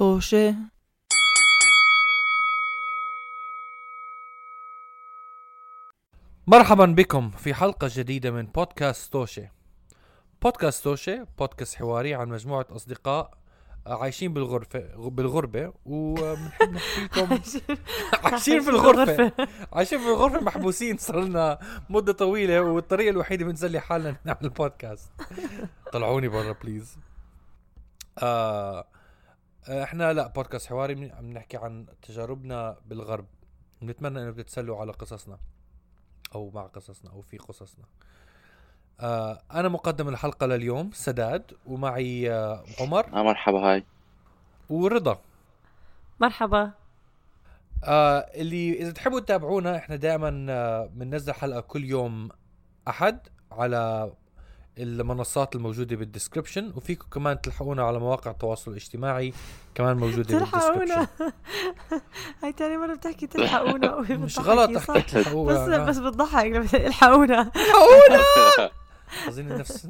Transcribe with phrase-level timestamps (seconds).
[0.00, 0.54] طوشة
[6.46, 9.48] مرحبا بكم في حلقة جديدة من بودكاست توشي
[10.42, 13.38] بودكاست توشي بودكاست حواري عن مجموعة أصدقاء
[13.86, 17.38] عايشين بالغرفة بالغربة وبنحب نحكي لكم
[18.24, 19.32] عايشين في الغرفة.
[19.72, 21.58] عايشين في الغرفة محبوسين صار لنا
[21.90, 25.10] مدة طويلة والطريقة الوحيدة بنسلي حالنا نعمل بودكاست
[25.92, 26.98] طلعوني برا بليز
[28.18, 28.86] آه
[29.68, 33.26] إحنا لا بودكاست حواري عم نحكي عن تجاربنا بالغرب.
[33.82, 35.38] بنتمنى إنه بتتسلوا على قصصنا
[36.34, 37.84] أو مع قصصنا أو في قصصنا.
[39.00, 43.06] آه أنا مقدم الحلقة لليوم سداد ومعي آه عمر.
[43.06, 43.84] آه مرحبا هاي.
[44.70, 45.20] ورضا.
[46.20, 46.72] مرحبا.
[47.84, 52.28] آه اللي إذا تحبوا تتابعونا إحنا دائما آه بننزل حلقة كل يوم
[52.88, 53.18] أحد
[53.52, 54.12] على
[54.78, 59.32] المنصات الموجودة بال description وفيكم كمان تلحقونا على مواقع التواصل الاجتماعي
[59.74, 60.48] كمان موجودة بال description
[60.86, 61.08] تلحقونا
[62.42, 63.96] هاي تاني مرة بتحكي تلحقونا.
[64.24, 65.66] مش غلط؟ احكي تلحقونا.
[65.66, 67.50] بس بس بتضحك لما الحقونا
[69.28, 69.88] اظن نفس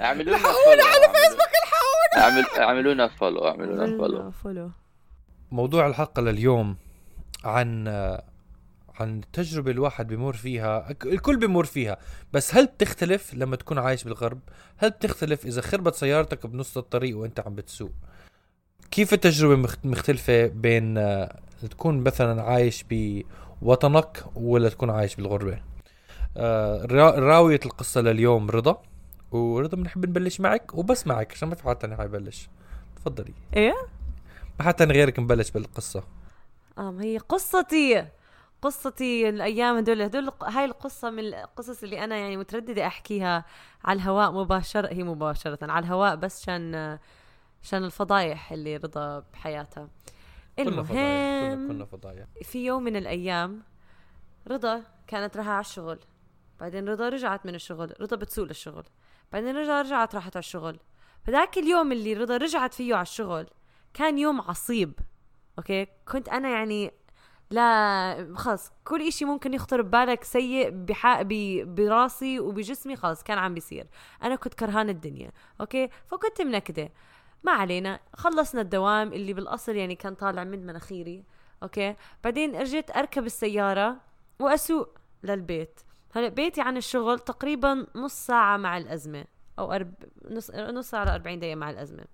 [0.00, 4.70] اعملوا لنا follow على فيسبوك الحقونا اعملوا لنا follow اعملوا لنا follow
[5.50, 6.76] موضوع الحلقة لليوم
[7.44, 7.88] عن
[9.00, 11.96] عن تجربة الواحد بمر فيها الك- الكل بمر فيها.
[12.32, 14.40] بس هل بتختلف لما تكون عايش بالغرب؟
[14.76, 17.90] هل بتختلف إذا خربت سيارتك بنص الطريق وأنت عم بتسوق؟
[18.90, 21.38] كيف التجربة مخت- مختلفة بين آه،
[21.70, 22.84] تكون مثلا عايش
[23.62, 25.60] بوطنك ولا تكون عايش بالغربة؟
[26.36, 28.82] آه، را- راوية القصة لليوم رضا
[29.30, 32.48] ورضا بنحب نبلش معك وبس معك عشان ما في حد تاني حيبلش
[32.96, 33.34] تفضلي.
[33.56, 33.74] إيه؟
[34.58, 36.04] ما حد تاني غيرك مبلش بالقصة.
[36.78, 38.06] آه هي قصتي.
[38.64, 43.44] قصتي الأيام هدول هدول هاي القصة من القصص اللي أنا يعني مترددة أحكيها
[43.84, 46.98] على الهواء مباشرة هي مباشرة على الهواء بس عشان
[47.62, 49.88] عشان الفضايح اللي رضا بحياتها.
[50.58, 52.26] كلنا فضايح كلنا, المهم كلنا فضايح.
[52.42, 53.62] في يوم من الأيام
[54.48, 55.98] رضا كانت رايحة على الشغل
[56.60, 58.84] بعدين رضا رجعت من الشغل رضا بتسوق للشغل
[59.32, 60.78] بعدين رضا رجعت راحت على الشغل.
[61.24, 63.46] فذاك اليوم اللي رضا رجعت فيه على الشغل
[63.94, 64.98] كان يوم عصيب
[65.58, 66.92] okay؟ كنت أنا يعني
[67.50, 71.22] لا خلص كل إشي ممكن يخطر ببالك سيء بحق
[71.62, 73.86] براسي وبجسمي خلص كان عم بيصير.
[74.22, 75.30] أنا كنت كرهان الدنيا
[75.60, 76.92] okay؟ فكنت منكدة.
[77.42, 81.24] ما علينا خلصنا الدوام اللي بالأصل يعني كان طالع من مناخيري
[81.62, 83.96] okay؟ بعدين رجعت أركب السيارة
[84.40, 85.80] وأسوق للبيت.
[86.12, 89.24] هلأ بيتي عن الشغل تقريبا نص ساعة مع الأزمة
[89.58, 89.94] أو أرب...
[90.30, 92.04] نص نص ساعة ل 40 دقيقة مع الأزمة.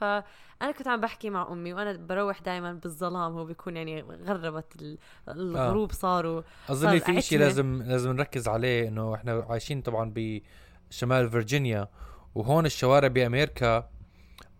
[0.00, 4.98] فأنا كنت عم بحكي مع أمي وأنا بروح دائما بالظلام هو بيكون يعني غربت ال-
[5.28, 6.42] الغروب صاروا.
[6.68, 7.38] أظن في شيء.
[7.38, 11.88] لازم لازم نركز عليه إنه إحنا عايشين طبعا بشمال فيرجينيا
[12.34, 13.88] وهون الشوارع بأمريكا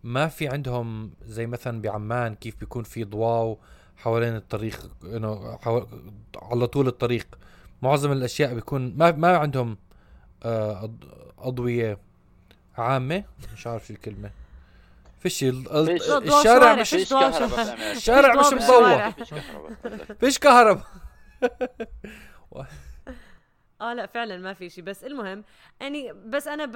[0.03, 3.59] ما في عندهم زي مثلا بعمان كيف بيكون في ضواو
[3.97, 5.85] حوالين الطريق إنه حو...
[6.41, 7.27] على طول الطريق.
[7.81, 9.77] معظم الأشياء بيكون ما ما عندهم
[10.43, 10.91] آه،
[11.39, 11.97] أضوية
[12.77, 13.23] عامة.
[13.53, 14.31] مش عارف شو الكلمة.
[15.85, 16.75] فيش الشارع.
[16.75, 17.91] مش فيش كهرباء.
[17.91, 18.53] الشارع مش.
[18.53, 19.13] مضوى
[20.19, 20.85] فيش كهرباء
[23.81, 25.43] آه لا فعلا ما في شيء بس المهم
[25.81, 26.75] يعني بس أنا ب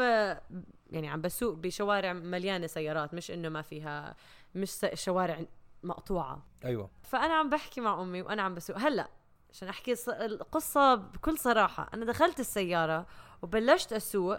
[0.90, 4.16] يعني عم بسوق بشوارع مليانة سيارات مش إنه ما فيها
[4.56, 5.40] مش شوارع
[5.84, 6.46] مقطوعة.
[6.66, 6.90] أيوه.
[7.04, 8.78] فأنا عم بحكي مع أمي وأنا عم بسوق.
[8.78, 9.08] هلأ
[9.52, 13.06] عشان أحكي القصة بكل صراحة أنا دخلت السيارة
[13.42, 14.38] وبلشت أسوق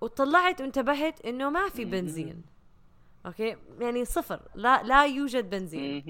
[0.00, 2.42] وطلعت وانتبهت إنه ما في بنزين.
[3.26, 4.40] okay؟ يعني صفر.
[4.54, 6.02] لا لا يوجد بنزين.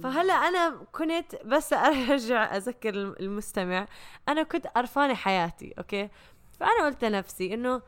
[0.00, 3.86] فهلا أنا كنت بس أرجع أذكر الم- المستمع.
[4.28, 6.08] أنا كنت قرفانة حياتي okay؟
[6.60, 7.82] فأنا قلت لنفسي إنه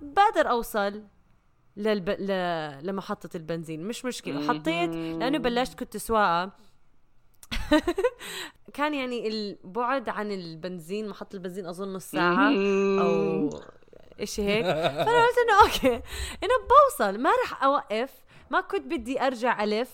[0.00, 1.02] بقدر أوصل
[1.76, 2.10] للب...
[2.10, 2.26] ل...
[2.86, 3.84] لمحطة البنزين.
[3.84, 4.48] مش مشكلة.
[4.48, 6.50] حطيت لأنه بلشت كنت سواقة.
[8.74, 12.48] كان يعني البعد عن البنزين محطة البنزين أظن نص ساعة
[13.00, 13.50] أو
[14.22, 14.64] إشي هيك.
[14.64, 16.02] فأنا قلت إنه أوكي.
[16.42, 17.18] إنه بوصل.
[17.18, 18.10] ما رح أوقف.
[18.50, 19.90] ما كنت بدي أرجع ألف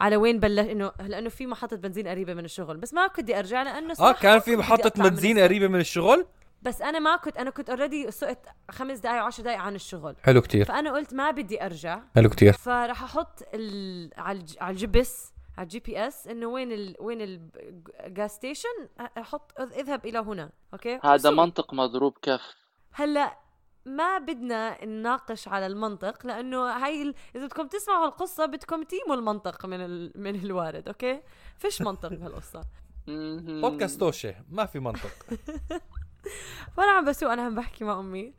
[0.00, 2.76] على وين بلش انه لأنه في محطة بنزين قريبة من الشغل.
[2.76, 4.64] بس ما كنت بدي أرجع لأنه آه كان في من
[4.96, 5.38] بنزين.
[5.38, 6.26] قريبة من الشغل؟
[6.62, 8.38] بس أنا ما كنت أنا كنت already سقت
[8.70, 10.16] خمس دقائق وعشر دقائق عن الشغل.
[10.22, 10.64] حلو كتير.
[10.64, 12.00] فأنا قلت ما بدي أرجع.
[12.14, 12.52] حلو كتير.
[12.52, 14.10] فراح أحط ال...
[14.16, 14.56] على الج...
[14.60, 16.96] على الجبس على ال GPS إنه وين ال...
[17.00, 17.50] وين
[18.00, 18.88] ال gas station
[19.18, 20.50] أحط اذهب إلى هنا.
[20.72, 21.30] okay؟ هذا.
[21.30, 22.40] منطق مضروب كف.
[22.92, 23.36] هلأ
[23.86, 27.14] ما بدنا نناقش على المنطق لأنه هاي ال...
[27.36, 30.12] إذا بدكم تسمعوا القصة بدكم تقيموا المنطق من ال...
[30.14, 31.20] من الوارد okay؟
[31.58, 32.64] فيش منطق بهالقصة.
[33.06, 33.60] مهم.
[33.60, 35.12] بودكاست توشي ما في منطق.
[36.78, 38.34] وأنا عم بسوق أنا عم بحكي مع أمي.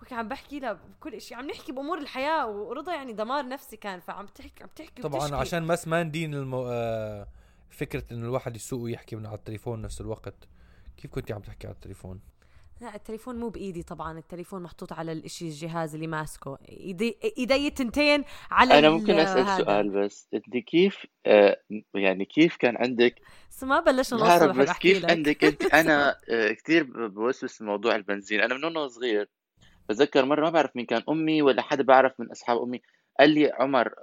[0.00, 4.00] okay عم بحكي لها بكل شيء عم نحكي بأمور الحياة ورضا يعني دمار نفسي كان
[4.00, 5.36] فعم تحكي عم تحكي طبعا وتشكي.
[5.36, 6.66] عشان بس ما ندين المو...
[6.68, 7.28] آه
[7.70, 10.34] فكرة إنه الواحد يسوق ويحكي من على التليفون نفس الوقت.
[10.96, 12.20] كيف كنتي عم تحكي على التليفون؟
[12.80, 16.58] لا التليفون مو بإيدي طبعا التليفون محطوط على الإشي الجهاز اللي ماسكه.
[16.68, 19.64] إيدي إيدي التنتين على أنا ممكن أسأل هذا.
[19.64, 21.56] سؤال بس أنت كيف آه
[21.94, 23.14] يعني كيف كان عندك؟
[23.50, 25.10] بس ما بلشنا نوصل بس كيف لك.
[25.10, 28.40] عندك؟ أنت أنا آه كثير بوسوس موضوع البنزين.
[28.40, 29.28] أنا من وأنا صغير
[29.88, 32.82] بتذكر مرة ما بعرف مين كان أمي ولا حدا بعرف من أصحاب أمي.
[33.20, 33.94] قال لي عمر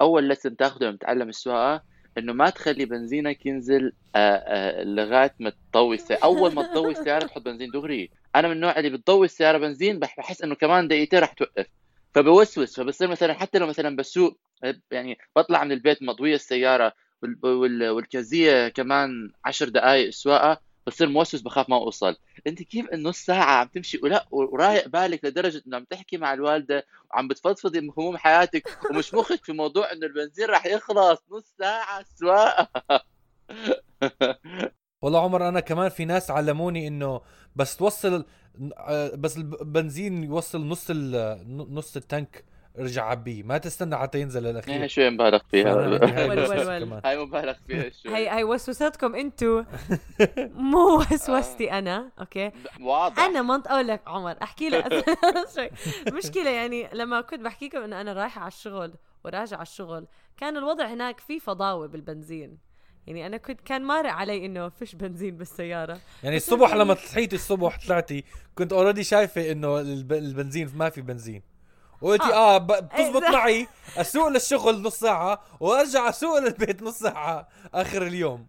[0.00, 5.52] أول لسن تاخده لما تتعلم السواقة إنه ما تخلي بنزينك ينزل آه، آه، لغاية ما
[5.72, 8.10] تضوي السياره أول ما تضوي السياره تحط بنزين دغري.
[8.36, 11.66] أنا من النوع اللي بتضوي السياره بنزين بح- بحس إنه كمان دقيقتين رح توقف.
[12.14, 12.80] فبوسوس.
[12.80, 14.38] فبصير مثلا حتى لو مثلا بسوق
[14.90, 21.40] يعني بطلع من البيت مضوية السيارة وال- وال- والكازية كمان عشر دقائق سواقة بصير موسوس
[21.42, 22.16] بخاف ما أوصل.
[22.46, 26.86] أنت كيف النص ساعه عم تمشي ولا ورايق بالك لدرجة إنه عم تحكي مع الوالدة
[27.10, 32.68] وعم بتفضفضي بهموم حياتك ومش مخك في موضوع إنه البنزين رح يخلص؟ نص ساعة سواقه
[35.02, 37.20] والله عمر أنا كمان في ناس علموني إنه
[37.56, 38.24] بس توصل
[38.78, 40.90] آه، بس البنزين يوصل نص
[41.48, 42.44] نص ال tank.
[42.78, 47.00] ارجع عبيه ما تستنى حتى ينزل هي الاخير شوي مبالغ فيها؟ هاي.
[47.04, 48.16] هاي مبالغ فيها شوي.
[48.16, 49.62] هي هي وسوستكم انتو.
[50.70, 52.50] مو وسوستي أنا أوكي؟
[52.80, 53.18] واضح.
[53.18, 55.04] أنا منط أقول لك عمر أحكي لك.
[55.54, 55.70] شوي.
[56.12, 58.94] مشكلة يعني لما كنت بحكيكم إنه أنا رايحة على الشغل
[59.24, 60.06] وراجعة على الشغل
[60.36, 62.58] كان الوضع هناك في فضاوة بالبنزين.
[63.06, 65.98] يعني أنا كنت كان مارق علي إنه فيش بنزين بالسيارة.
[66.22, 68.24] يعني الصبح لما صحيتي الصبح طلعتي
[68.54, 71.42] كنت اوريدي شايفة إنه الب- البنزين ما في بنزين.
[72.02, 72.54] وقلتي آه.
[72.54, 73.68] آه, ب- بتزبط إذا- معي.
[73.96, 78.46] أسوق للشغل نص ساعة وأرجع أسوق للبيت نص ساعة آخر اليوم.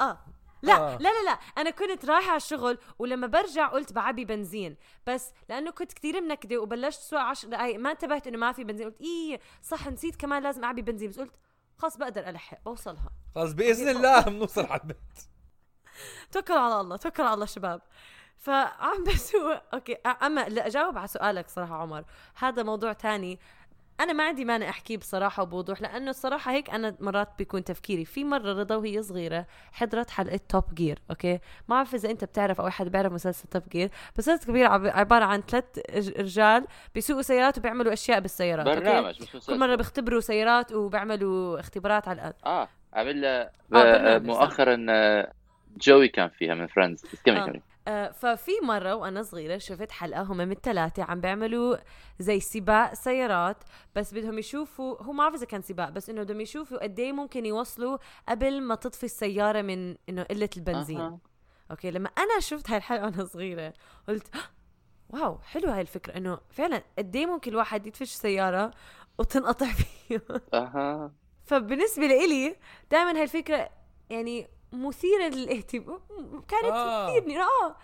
[0.00, 0.18] آه.
[0.62, 0.96] لا آه.
[0.96, 1.38] لا لا لا.
[1.58, 4.76] أنا كنت رايحة على الشغل ولما برجع قلت بعبي بنزين.
[5.06, 8.86] بس لأنه كنت كثير منكدة وبلشت سوق 10 دقائق ما انتبهت إنه ما في بنزين.
[8.86, 11.10] قلت إيه صح نسيت كمان لازم أعبي بنزين.
[11.10, 11.34] بس قلت
[11.78, 13.10] خلص بقدر ألحق بوصلها.
[13.34, 14.96] خلص بإذن الله بنوصل على البيت.
[16.32, 17.80] توكلوا على الله توكلوا على الله شباب.
[18.40, 22.04] فعم بسوق أوكي أما لا أجاوب على سؤالك صراحة عمر.
[22.38, 23.38] هذا موضوع تاني.
[24.00, 28.04] أنا ما عندي مانع أحكيه بصراحة وبوضوح لأنه الصراحة هيك أنا مرات بيكون تفكيري.
[28.04, 31.38] في مرة رضا وهي صغيرة حضرت حلقة Top Gear أوكي؟ ما
[31.76, 35.40] بعرف إذا أنت بتعرف أو أحد بيعرف مسلسل Top Gear مسلسل كبير عب- عبارة عن
[35.40, 35.64] ثلاث
[36.18, 39.52] رجال بيسوقوا سيارات وبيعملوا أشياء بالسيارات برنامج مسلسل.
[39.52, 42.34] كل مرة بيختبروا سيارات وبيعملوا اختبارات على الأرض.
[42.46, 44.22] آه عمل آه، صح.
[44.24, 45.32] مؤخرا آه،
[45.76, 47.46] جوي كان فيها من Friends بس كمل آه.
[47.46, 47.56] كمل.
[47.56, 47.69] آه،
[48.12, 51.76] ففي مرة وأنا صغيرة شفت حلقة هم من الثلاثة عم بيعملوا
[52.18, 53.56] زي سباق سيارات
[53.96, 57.12] بس بدهم يشوفوا هو ما بعرف إذا كان سباق بس إنه بدهم يشوفوا قد إيه
[57.12, 57.98] ممكن يوصلوا
[58.28, 61.00] قبل ما تطفي السيارة من إنه قلة البنزين.
[61.00, 61.18] أها.
[61.70, 63.72] أوكي لما أنا شفت هاي الحلقة وأنا صغيرة
[64.08, 64.38] قلت "آه،
[65.10, 68.70] wow حلوة هاي الفكرة إنه فعلا قد إيه ممكن الواحد يدفش سيارة
[69.18, 70.22] وتنقطع فيه
[70.54, 71.12] أها.
[71.44, 72.56] فبالنسبة لإلي
[72.90, 73.70] دائما هاي الفكرة
[74.10, 75.98] يعني مثيرة للاهتمام.
[76.48, 77.08] كانت آه.
[77.10, 77.76] تثيرني آه.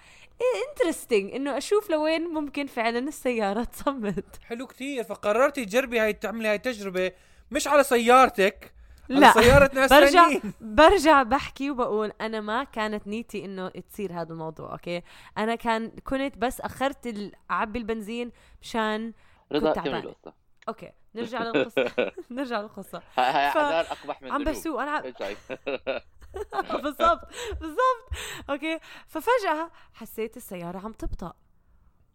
[0.70, 5.04] interesting إنه أشوف لوين ممكن فعلا السيارة تصمد حلو كتير.
[5.04, 7.12] فقررتي تجربي هاي تعملي هاي التجربة.
[7.50, 8.72] مش على سيارتك
[9.10, 9.32] على لا.
[9.32, 14.72] سيارة ناس برجع ثانيين برجع بحكي وبقول أنا ما كانت نيتي إنه تصير هذا الموضوع
[14.72, 15.02] أوكي؟
[15.38, 18.32] أنا كان كنت بس أخرت اعبي البنزين
[18.62, 19.12] مشان
[19.52, 19.94] رضا كنت كمل.
[19.94, 20.34] القصة.
[20.68, 20.92] أوكي.
[21.14, 21.84] نرجع للقصة.
[22.30, 23.02] نرجع للقصة.
[23.18, 23.56] هاي هاي ف-
[23.92, 24.44] أقبح من عم.
[24.44, 25.02] بسوق أنا.
[26.82, 27.28] بالضبط
[27.60, 28.08] بالضبط.
[28.50, 31.32] أوكي؟ ففجأة حسيت السيارة عم تبطأ.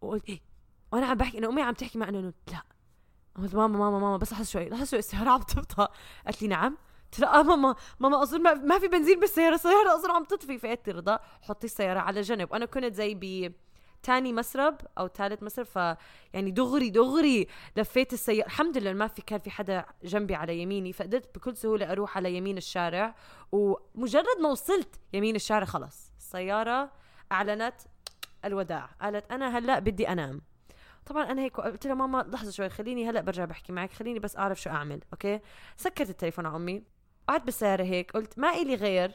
[0.00, 0.40] وقلت إيه؟
[0.92, 2.62] وأنا عم بحكي إنه أمي عم تحكي مع إنه لا.
[3.36, 5.88] قلت ماما ماما ماما بس لحظه شوي لحظه شوي السيارة عم تبطأ.
[6.26, 6.76] قالت لي نعم.
[7.04, 10.58] قلت لها آه ماما ماما أظن ما, في بنزين بالسيارة السيارة أظن عم تطفي.
[10.58, 12.52] فقالت لي رضا حطي السيارة على جنب.
[12.52, 13.52] وأنا كنت زي ب
[14.02, 15.76] تاني مسرب أو ثالث مسرب ف
[16.32, 18.46] يعني دغري دغري لفيت السيارة.
[18.46, 22.36] الحمد لله ما في كان في حدا جنبي على يميني فقدرت بكل سهولة أروح على
[22.36, 23.14] يمين الشارع.
[23.52, 26.90] ومجرد ما وصلت يمين الشارع خلص السيارة
[27.32, 27.74] أعلنت
[28.44, 30.40] الوداع قالت أنا هلأ بدي أنام.
[31.06, 34.36] طبعا أنا هيك قلت لها ماما لحظة شوي خليني هلأ برجع بحكي معك خليني بس
[34.36, 35.40] أعرف شو أعمل أوكي؟
[35.76, 36.82] سكرت التليفون على أمي
[37.28, 39.12] قعدت بالسيارة هيك قلت ما إلي غير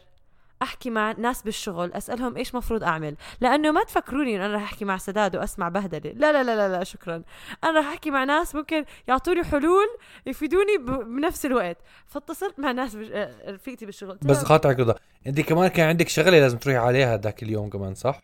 [0.61, 4.85] أحكي مع ناس بالشغل أسألهم إيش مفروض أعمل؟ لأنه ما تفكروني إنه أنا رح أحكي
[4.85, 6.11] مع سداد وأسمع بهدلة.
[6.15, 7.21] لا لا لا لا, لا شكرا.
[7.63, 9.87] أنا رح أحكي مع ناس ممكن يعطوني حلول
[10.25, 10.85] يفيدوني ب-
[11.15, 11.77] بنفس الوقت.
[12.05, 13.07] فاتصلت مع ناس بش...
[13.11, 14.11] آه، رفيقتي بالشغل.
[14.11, 14.95] قلت بس قاطعك رضا
[15.27, 18.21] أنت كمان كان عندك شغلة لازم تروحي عليها ذاك اليوم كمان صح؟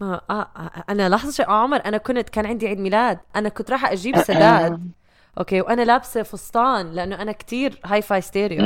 [0.00, 3.18] ما آه آه أنا لحظة آه عمر أنا كنت كان عندي عيد ميلاد.
[3.36, 4.90] أنا كنت رايحة أجيب سداد.
[5.38, 8.62] أوكي وأنا لابسة فستان لأنه أنا كتير hi-fi stereo.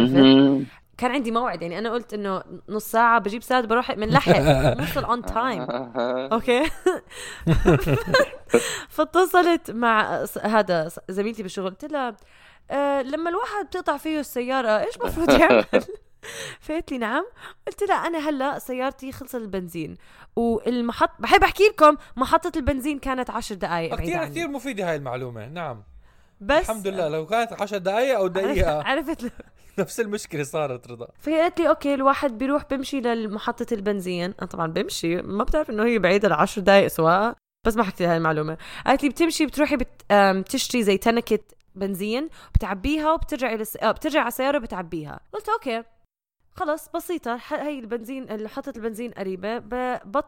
[0.98, 4.38] كان عندي موعد يعني أنا قلت إنه نص ساعة بجيب سداد بروح بنلحق
[4.78, 5.66] نوصل on time
[6.32, 6.70] أوكي.
[8.88, 12.16] فاتصلت مع هذا زميلتي بالشغل قلت لها
[12.70, 15.64] آه لما الواحد بتقطع فيه السيارة إيش المفروض يعمل؟
[16.60, 17.24] فقالت لي نعم.
[17.66, 19.96] قلت لها أنا هلأ سيارتي خلص البنزين
[20.36, 24.24] والمحط بحب أحكي لكم محطة البنزين كانت عشر دقائق كثير.
[24.24, 25.82] كثير مفيدة هاي المعلومة نعم.
[26.40, 28.82] بس الحمد لله لو كانت 10 دقائق أو دقيقة.
[28.82, 29.32] عرفت
[29.82, 31.08] نفس المشكلة صارت رضا.
[31.18, 34.34] فهي قالت لي أوكي الواحد بيروح بمشي لمحطة البنزين.
[34.38, 38.10] أنا طبعا بمشي ما بتعرف إنه هي بعيدة لعشر دقائق سواقة بس ما حكيت لها
[38.10, 38.58] هاي المعلومة.
[38.86, 39.76] قالت لي بتمشي بتروحي
[40.12, 41.38] بتشتري زي تنكة
[41.74, 43.76] بنزين بتعبيها وبترجعي للس...
[43.76, 45.20] آه، بترجع على السيارة وبتعبيها.
[45.32, 45.82] قلت أوكي
[46.52, 47.40] خلص بسيطة.
[47.50, 49.58] هي البنزين محطة البنزين قريبة.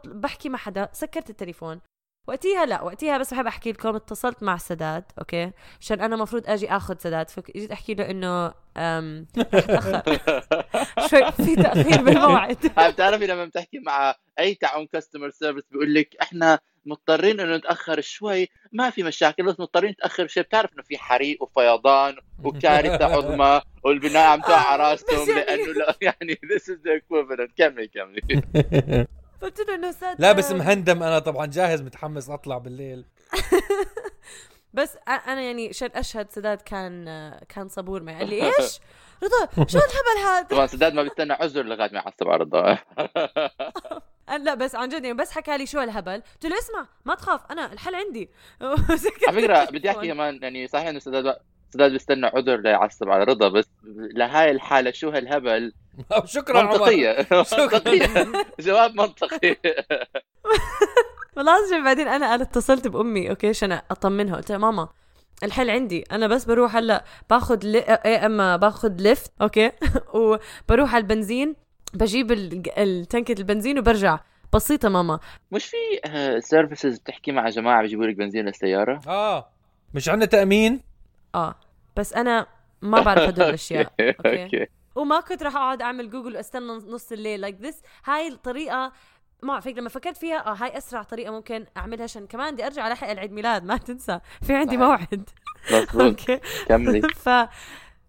[0.04, 1.80] بحكي مع حدا سكرت التليفون.
[2.26, 5.50] وقتيها لا وقتيها بس بحب أحكي لكم اتصلت مع سداد أوكي؟
[5.80, 9.26] عشان أنا مفروض أجي آخذ سداد فجيت أحكي له إنه أم...
[9.38, 10.02] رح اتاخر
[11.10, 12.56] شوي في تأخير بالموعد.
[12.78, 18.00] هاي بتعرفي لما بتحكي مع أي تعاون customer service بيقول لك إحنا مضطرين إنه نتأخر
[18.00, 23.60] شوي ما في مشاكل بس مضطرين نتأخر شوي بتعرف إنه في حريق وفيضان وكارثة عظمى
[23.84, 27.50] والبناء عم تقع على راسهم يعني- لأنه لا يعني this is the equivalent.
[27.56, 29.06] كملي كملي.
[29.42, 30.20] قلت له إنه سداد.
[30.20, 31.02] لابس مهندم.
[31.02, 33.04] أنا طبعا جاهز متحمس أطلع بالليل.
[34.74, 37.04] بس أنا يعني عشان أشهد سداد كان
[37.48, 38.14] كان صبور معي.
[38.14, 38.80] قال لي إيش؟
[39.22, 42.78] رضا شو الهبل هذا؟ طبعا سداد ما بيستنى عذر لغاية ما يعصب على رضا.
[44.44, 46.22] لا بس عن جد يعني بس حكى لي شو الهبل.
[46.34, 48.30] قلت له اسمع ما تخاف أنا الحل عندي.
[48.62, 48.98] على
[49.42, 51.36] فكرة بدي أحكي كمان يعني صحيح إنه سداد
[51.70, 53.64] سداد بيستنى عذر ليعصب على رضا بس
[54.14, 55.72] لهاي الحالة شو هالهبل؟
[56.24, 56.70] شكرا عمر.
[56.72, 57.26] منطقية.
[57.32, 58.32] منطقية.
[58.60, 59.56] جواب منطقي.
[61.36, 63.30] والله بعدين أنا أنا اتصلت بأمي.
[63.30, 64.36] أوكي عشان أطمنها.
[64.36, 64.88] قلت لها ماما
[65.42, 66.04] الحل عندي.
[66.12, 67.76] أنا بس بروح هلأ باخذ ل...
[67.76, 69.72] إيه إما باخذ Lyft أوكي
[70.14, 71.56] وبروح على البنزين
[71.94, 74.18] بجيب ال- التنكة البنزين وبرجع.
[74.54, 75.18] بسيطة ماما.
[75.52, 75.76] مش في
[76.40, 79.48] services بتحكي مع جماعة بيجيبوا لك بنزين للسيارة؟ آه.
[79.94, 80.80] مش عندنا تأمين؟
[81.34, 81.54] آه.
[81.96, 82.46] بس أنا
[82.82, 83.92] ما بعرف هدول الأشياء.
[84.00, 84.42] أوكي.
[84.44, 84.66] أوكي.
[84.94, 87.40] وما كنت راح أقعد أعمل جوجل وأستنى نص الليل.
[87.40, 88.92] like like this هاي الطريقة
[89.42, 92.88] ما بعرف لما فكرت فيها آه هاي أسرع طريقة ممكن أعملها عشان كمان بدي أرجع
[92.88, 93.64] ألحق العيد ميلاد.
[93.64, 94.20] ما تنسى.
[94.42, 94.76] في عندي.
[94.76, 95.30] موعد.
[96.00, 96.40] أوكي.
[96.66, 97.02] كملي.
[97.24, 97.28] ف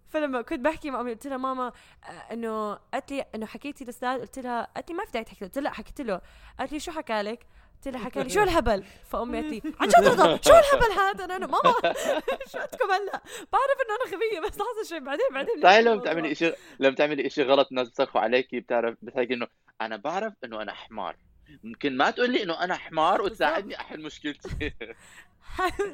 [0.08, 1.72] فلما كنت بحكي مع أمي قلت لها ماما
[2.04, 5.44] آه، إنه قالت لي إنه حكيتي لسداد قلت لها قالت لي ما في داعي تحكي.
[5.44, 6.20] قلت لها حكيت له.
[6.58, 7.46] قالت لي شو حكى لك؟
[7.86, 11.24] قلت لها حكى لي شو الهبل؟ فأمي قالت لي عن جد رضا شو الهبل هذا؟
[11.24, 11.72] أنا, ماما
[12.52, 13.22] شو بدكم هلا؟
[13.52, 15.96] بعرف إنه أنا غبية بس لحظة شوي بعدين بعدين صحيح بنحكي لما.
[15.96, 19.46] بتعملي شيء لما بتعملي شيء غلط الناس بيصرخوا عليكي بتعرف بتحكي إنه
[19.80, 21.16] أنا بعرف إنه أنا حمار
[21.64, 24.72] ممكن ما تقول لي إنه أنا حمار وتساعدني أحل مشكلتي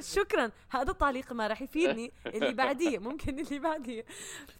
[0.00, 4.04] شكرا هذا التعليق ما راح يفيدني اللي بعديه ممكن اللي بعديه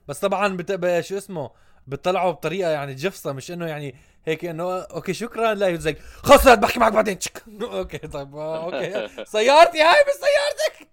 [0.08, 0.73] بس طبعا بت...
[0.73, 1.50] ب- شو اسمه
[1.87, 3.94] بتطلعوا بطريقة يعني جفصة مش إنه يعني
[4.28, 7.18] هيك إنه okay شكرا لا يزك خلص لا بحكي معك بعدين.
[7.62, 9.09] okay طيب آه، okay.
[9.32, 10.88] سيارتي هاي مش سيارتك.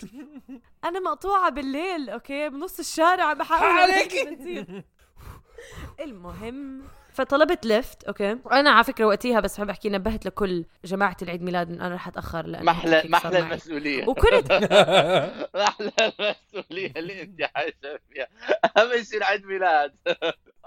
[0.84, 4.74] أنا مقطوعة بالليل okay بنص الشارع بحاول عليكي.
[6.00, 8.38] المهم فطلبت Lyft okay.
[8.44, 12.08] وأنا على فكرة وقتها بس بحب أحكي نبهت لكل جماعة العيد ميلاد إنه أنا رح
[12.08, 13.38] أتأخر لأنه محلى محلى.
[13.38, 14.08] المسؤولية.
[14.08, 14.52] وكنت
[15.54, 18.28] محلى المسؤولية اللي أنت عايشه فيها
[18.76, 19.94] أهم شيء العيد ميلاد.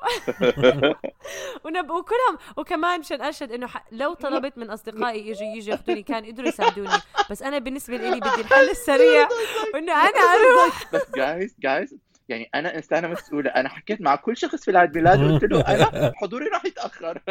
[1.65, 1.89] ونب...
[1.89, 3.85] وكلهم وكمان مشان اشهد إنه ح...
[3.91, 6.89] لو طلبت من أصدقائي يجي يجي ياخذوني كان يقدروا يساعدوني.
[7.29, 9.27] بس أنا بالنسبة لي بدي الحل السريع
[9.73, 10.93] وإنه أنا أروح.
[10.93, 11.95] بس جايز جايز
[12.29, 13.49] يعني أنا انسانه مسؤولة.
[13.49, 17.21] أنا حكيت مع كل شخص في العيد ميلاد وقلت له أنا حضوري راح يتأخر.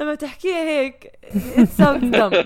[0.00, 1.12] لما تحكيها هيك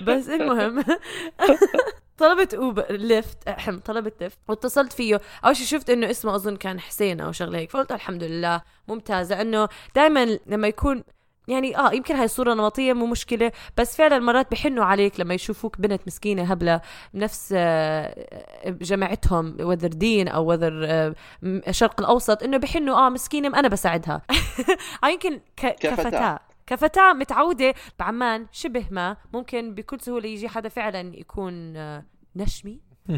[0.03, 0.83] بس المهم.
[2.17, 5.21] طلبت Uber Lyft أحم طلبت Lyft واتصلت فيه.
[5.45, 7.71] أول شيء شفت إنه اسمه أظن كان حسين أو شغلة هيك.
[7.71, 11.03] فقلت الحمد لله ممتازه انه دائما لما يكون
[11.47, 15.81] يعني آه يمكن هاي صورة نمطية مو مشكلة بس فعلا مرات بحنوا عليك لما يشوفوك
[15.81, 16.81] بنت مسكينة هبلة
[17.13, 18.27] نفس آه،
[18.65, 21.13] جماعتهم وذر دين أو وذر
[21.43, 24.21] الشرق الأوسط إنه بحنوا آه مسكينة أنا بساعدها.
[25.03, 26.39] آه يمكن كفتاة.
[26.71, 27.73] كفتاة كفتاة متعودة.
[27.99, 32.81] بعمان شبه ما ممكن بكل سهولة يجي حدا فعلا يكون آه، نشمي.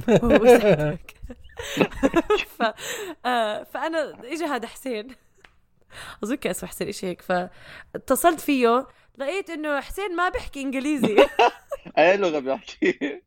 [2.57, 2.63] ف...
[3.25, 5.15] آه فأنا إجا هذا حسين.
[6.23, 7.21] أظن كان اسمه حسين إشي هيك.
[7.21, 8.87] فاتصلت فيه.
[9.17, 11.17] لقيت إنه حسين ما بيحكي إنجليزي.
[11.97, 13.21] أي لغة بيحكي؟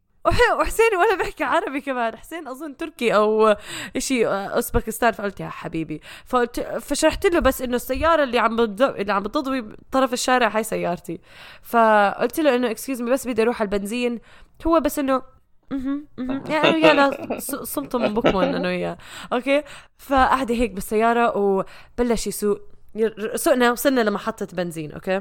[0.58, 2.16] وحسين ولا بيحكي عربي كمان.
[2.16, 3.56] حسين أظن تركي أو
[3.98, 5.12] شيء أوزبكستان.
[5.12, 6.00] فقلت يا حبيبي.
[6.24, 8.60] فقلت فشرحت له بس إنه السيارة اللي عم.
[8.60, 11.20] اللي عم بتضوي بطرف الشارع هاي سيارتي.
[11.62, 14.20] فقلت له إنه excuse me بس بدي أروح على البنزين.
[14.66, 15.22] هو بس إنه
[15.70, 16.06] مهم.
[16.48, 18.98] يعني يلا ص- صمتوا من بكمن انه وياه.
[19.32, 19.62] okay؟
[19.98, 22.60] فقعد هيك بالسيارة وبلش يسوق.
[23.34, 25.20] سوقنا وصلنا لمحطة بنزين okay؟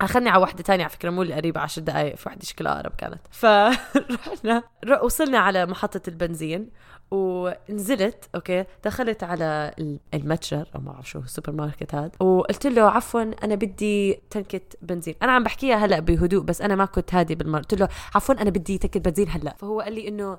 [0.00, 2.92] اخذني على وحده تانية على فكرة مو اللي قريبه 10 دقائق في وحده شكلها أقرب
[2.98, 3.20] كانت.
[3.30, 4.62] فرحنا
[5.02, 6.70] وصلنا على محطة البنزين
[7.10, 12.82] ونزلت okay دخلت على ال- المتجر أو ما بعرف شو السوبر ماركت هذا وقلت له
[12.90, 15.14] عفوا أنا بدي تنكة بنزين.
[15.22, 18.50] أنا عم بحكيها هلأ بهدوء بس أنا ما كنت هادي بالمرة قلت له عفوا أنا
[18.50, 19.54] بدي تنكة بنزين هلأ.
[19.58, 20.38] فهو قال لي إنه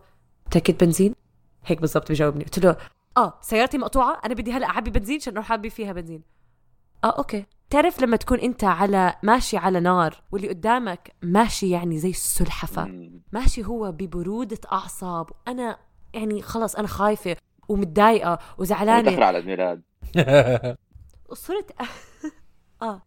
[0.51, 1.15] تنكة بنزين؟
[1.65, 2.43] هيك بالضبط بجاوبني.
[2.43, 2.75] قلت له
[3.17, 6.21] آه سيارتي مقطوعة أنا بدي هلأ أعبي بنزين عشان أروح أعبي فيها بنزين.
[7.03, 7.45] آه أوكي.
[7.69, 13.11] تعرف لما تكون انت على ماشي على نار واللي قدامك ماشي يعني زي السلحفة.
[13.31, 15.29] ماشي هو ببرودة أعصاب.
[15.47, 15.77] وأنا
[16.13, 17.35] يعني خلص أنا خايفة
[17.69, 19.01] ومتضايقة وزعلانة.
[19.11, 19.81] متأخر على عيد ميلاد
[21.29, 21.71] وصرت
[22.81, 23.01] آه.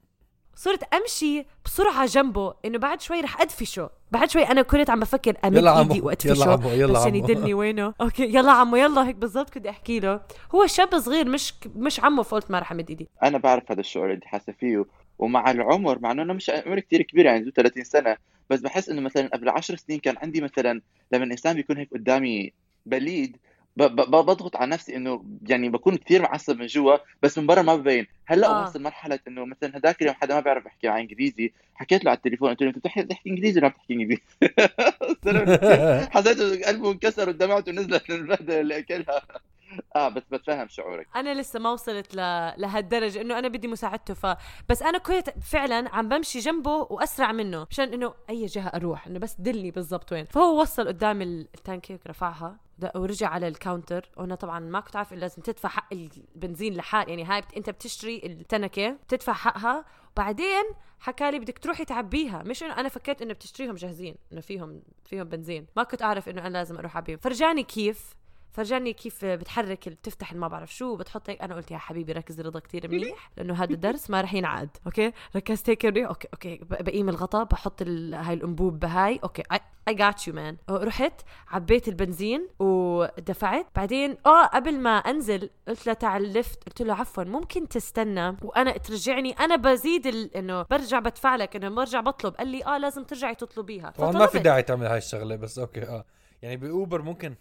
[0.60, 3.90] صرت أمشي بسرعة جنبه إنه بعد شوي رح أدفشه.
[4.10, 7.24] بعد شوي أنا كنت عم بفكر يلا إيدي عمو يلا عمو يلا عشان عمو.
[7.24, 10.20] يدلني وينه؟ okay يلا عمو يلا هيك بالضبط كنت أحكي له.
[10.54, 13.08] هو شاب صغير مش مش عمو فقلت ما رح أمد إيدي.
[13.22, 14.84] أنا بعرف هذا الشعور اللي انت حاسة فيه
[15.18, 18.16] ومع العمر مع إنه أنا مش عمري كثير كبير يعني ذو 30 سنة
[18.50, 20.80] بس بحس إنه مثلا قبل 10 سنين كان عندي مثلا
[21.12, 22.52] لما الإنسان بيكون هيك قدامي
[22.86, 23.36] بليد
[23.76, 28.06] بضغط على نفسي إنه يعني بكون كثير معصب من جوا بس من برا ما ببين.
[28.26, 28.60] هلا آه.
[28.60, 32.16] واصل مرحلة إنه مثلا هذاك اليوم حدا ما بيعرف يحكي معي إنجليزي حكيت له على
[32.16, 34.22] التليفون قلت له أنت بتحكي بتحكي إنجليزي ولا بتحكي إنجليزي؟
[36.14, 39.22] حسيت قلبه انكسر ودمعته نزلت من البهدله اللي أكلها.
[39.96, 41.06] آه بس بتفهم شعورك.
[41.16, 42.18] أنا لسه ما وصلت ل...
[42.60, 44.36] لهالدرجة إنه أنا بدي مساعدته ف
[44.68, 49.18] بس أنا كنت فعلا عم بمشي جنبه وأسرع منه مشان إنه أي جهة أروح إنه
[49.18, 50.24] بس دلني بالضبط وين.
[50.24, 52.56] فهو وصل قدام ال- التانكي رفعها
[52.94, 54.10] ورجع على ال counter.
[54.16, 57.54] وأنا طبعا ما كنت عارف لازم تدفع حق البنزين لحال يعني هاي بت...
[57.56, 59.84] أنت بتشتري التنكة بتدفع حقها.
[60.16, 60.64] بعدين
[61.00, 65.24] حكى لي بدك تروحي تعبيها مش إنه أنا فكرت إنه بتشتريهم جاهزين إنه فيهم فيهم
[65.28, 65.66] بنزين.
[65.76, 67.18] ما كنت أعرف إنه أنا لازم أروح أعبيهم.
[67.18, 68.14] فرجاني كيف
[68.52, 71.42] فرجاني كيف بتحرك بتفتح ما بعرف شو بتحط هيك.
[71.42, 75.12] أنا قلت يا حبيبي ركز رضا كتير منيح لأنه هذا الدرس ما رح ينعاد okay؟
[75.36, 76.08] ركزت هيك منيح.
[76.08, 76.60] okay okay.
[76.70, 77.82] بقيم الغطا بحط.
[77.82, 79.20] هاي الأنبوب بهاي.
[79.24, 79.42] okay.
[79.88, 83.66] I got you man رحت عبيت البنزين ودفعت.
[83.76, 88.36] بعدين آه قبل ما أنزل قلت له تعال ال Lyft قلت له عفوا ممكن تستنى؟
[88.42, 89.32] وأنا ترجعني.
[89.32, 90.36] أنا بزيد ال...
[90.36, 92.34] إنه برجع بدفع لك إنه برجع بطلب.
[92.34, 93.92] قال لي آه لازم ترجعي تطلبيها.
[93.98, 94.38] ما في.
[94.38, 96.04] داعي تعمل هاي الشغلة بس okay آه.
[96.42, 97.34] يعني ب Uber ممكن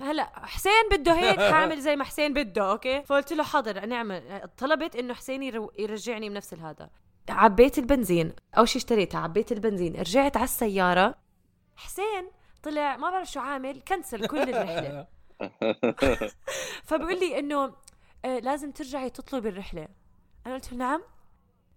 [0.00, 4.48] هلا حسين بده هيك حامل زي ما حسين بده okay؟ فقلت له حاضر نعمل.
[4.58, 6.90] طلبت إنه حسين يرو- يرجعني بنفس الهذا.
[7.28, 8.32] عبيت البنزين.
[8.58, 9.96] أول شيء اشتريتها عبيت البنزين.
[9.96, 11.14] رجعت على السيارة.
[11.76, 12.30] حسين
[12.62, 15.06] طلع ما بعرف شو عامل cancel كل الرحلة.
[16.88, 17.74] فبقول لي إنه
[18.24, 19.88] آه لازم ترجعي تطلبي الرحلة.
[20.46, 21.02] أنا قلت له نعم.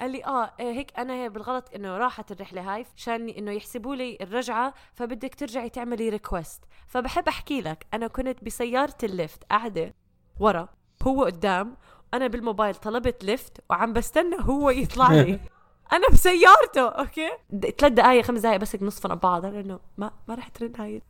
[0.01, 3.95] قال لي آه آه، هيك أنا هي بالغلط إنه راحت الرحلة هاي عشان إنه يحسبوا
[3.95, 9.93] لي الرجعة فبدك ترجعي تعملي request فبحب أحكي لك أنا كنت بسيارة ال Lyft قاعدة
[10.39, 10.69] ورا
[11.03, 11.77] هو قدام
[12.13, 15.39] أنا بالموبايل طلبت Lyft وعم بستنى هو يطلع لي.
[15.93, 17.29] أنا بسيارته okay؟
[17.77, 21.01] ثلاث دقائق خمس دقائق بس هيك نصفنا ببعض لأنه ما ما رح ترن هاي.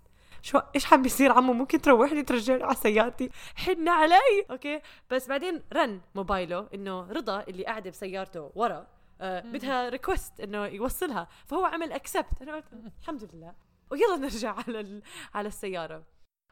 [0.46, 3.30] شو إيش عم بيصير عمو؟ ممكن تروحني ترجعني على سيارتي.
[3.56, 4.46] حن علي.
[4.52, 4.82] okay.
[5.12, 8.88] بس بعدين رن موبايله إنه رضا اللي قاعدة بسيارته ورا
[9.22, 11.28] آه بدها request إنه يوصلها.
[11.46, 12.66] فهو عمل accept أنا قلت
[13.02, 13.54] الحمد لله.
[13.92, 15.02] ويلا نرجع على ال...
[15.34, 16.04] على السيارة.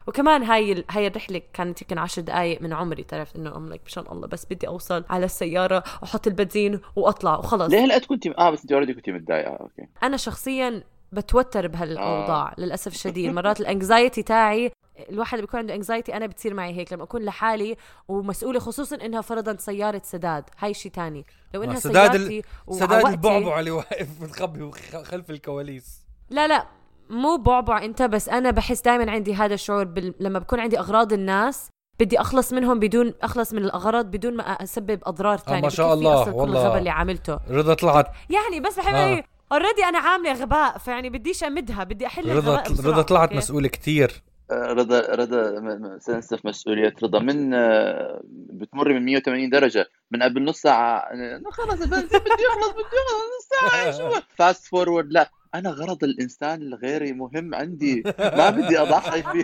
[0.06, 0.84] وكمان هاي ال...
[0.90, 4.46] هاي الرحلة كانت يمكن عشر دقائق من عمري تعرف إنه I'm like مشان الله بس
[4.46, 7.70] بدي أوصل على السيارة واحط البنزين وأطلع وخلص.
[7.70, 9.50] ليه هلا كنت آه بس أنت already كنت متضايقة.
[9.50, 9.88] okay.
[10.02, 10.82] أنا شخصيا
[11.14, 12.54] بتوتر بهالأوضاع آه.
[12.60, 13.34] للأسف الشديد.
[13.34, 14.72] مرات ال anxiety تاعي
[15.10, 16.92] الواحد اللي بيكون عنده anxiety أنا بتصير معي هيك.
[16.92, 17.76] لما أكون لحالي
[18.08, 20.44] ومسؤولة خصوصا إنها فرضا سيارة سداد.
[20.58, 21.26] هاي شيء تاني.
[21.54, 24.70] لو إنها سداد ال- سيارتي سداد البعبع اللي واقف متخبي
[25.04, 26.00] خلف الكواليس.
[26.30, 26.66] لا لا
[27.10, 30.14] مو بعبع أنت بس أنا بحس دائما عندي هذا الشعور بال...
[30.20, 31.68] لما بكون عندي أغراض الناس
[32.00, 36.34] بدي أخلص منهم بدون أخلص من الأغراض بدون ما أسبب أضرار ثانية ما شاء الله،
[36.34, 36.60] والله.
[36.60, 37.38] الغباء اللي عملته.
[37.50, 38.06] رضا طلعت.
[38.30, 39.24] يعني بس بحب آه.
[39.54, 42.62] already أنا عاملة غباء فيعني بديش امدها بدي أحل رضا.
[42.84, 44.22] رضا طلعت okay؟ مسؤولة كتير.
[44.50, 47.18] آه، رضا رضا sense of مسؤولية رضا.
[47.18, 49.86] من آه، بتمر من 180 درجة.
[50.10, 54.66] من قبل نص ساعة آه، خلص البنزين بدي يخلص بدي يخلص نص ساعة شو؟ fast
[54.66, 55.30] forward لا.
[55.54, 58.02] أنا غرض الإنسان الغيري مهم عندي.
[58.38, 59.42] ما بدي أضحي فيه.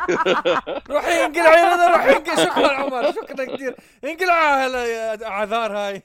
[0.90, 6.02] روحي انقلعي رضا روحي انقلعي شكرا عمر شكرا كثير انقلعي هالاعذار هاي.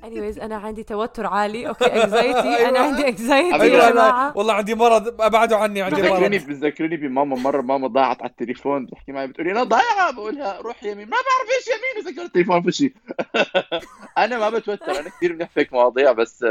[0.00, 1.68] Anyways أنا عندي توتر عالي.
[1.68, 2.68] okay anxiety أيوة.
[2.68, 4.32] أنا عندي anxiety يا والله, جماعة.
[4.36, 5.20] والله عندي مرض.
[5.20, 6.30] ابعدوا عني عندي مرض.
[6.30, 8.86] بذكرني بماما مرة ماما ضاعت على التليفون.
[8.86, 10.12] بتحكي معي بتقولي أنا ضايعة.
[10.12, 12.94] بقولها روح يمين ما بعرف إيش يمين وسكر التليفون فشي
[14.18, 15.00] أنا ما بتوتر.
[15.00, 16.46] أنا كثير بنحكي مواضيع بس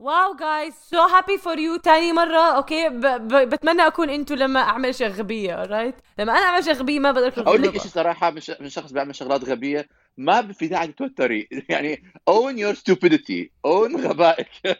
[0.00, 2.47] wow guys so happy for you تاني مرة.
[2.48, 3.00] آه okay ب...
[3.06, 3.48] ب...
[3.48, 7.32] بتمنى أكون انتو لما أعمل اشياء غبية right لما أنا أعمل اشياء غبية ما بقدر
[7.46, 7.78] أقول لك.
[7.78, 8.30] شيء صراحة
[8.60, 13.48] من شخص بيعمل شغلات غبية ما في داعي تتوتري يعني own your stupidity.
[13.66, 14.48] own غبائك.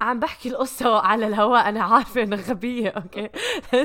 [0.00, 3.28] عم بحكي القصة على الهواء أنا عارفة إنها غبية أوكي؟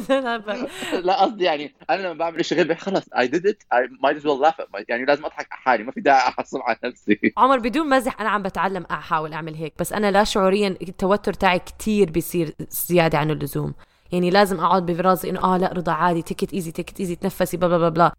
[0.10, 0.38] أنا
[1.04, 4.24] لا قصدي يعني أنا لما بعمل شيء غبي خلص I did it I might as
[4.24, 7.20] well laugh at my يعني لازم أضحك على حالي ما في داعي أحصل على نفسي.
[7.38, 11.60] عمر بدون مزح أنا عم بتعلم أحاول أعمل هيك بس أنا لا شعوريا التوتر تاعي
[11.60, 13.74] كتير بيصير زيادة عن اللزوم.
[14.12, 17.16] يعني لازم أقعد براسي إنه آه لا رضا عادي take it easy take it easy
[17.16, 18.14] تنفسي blah blah blah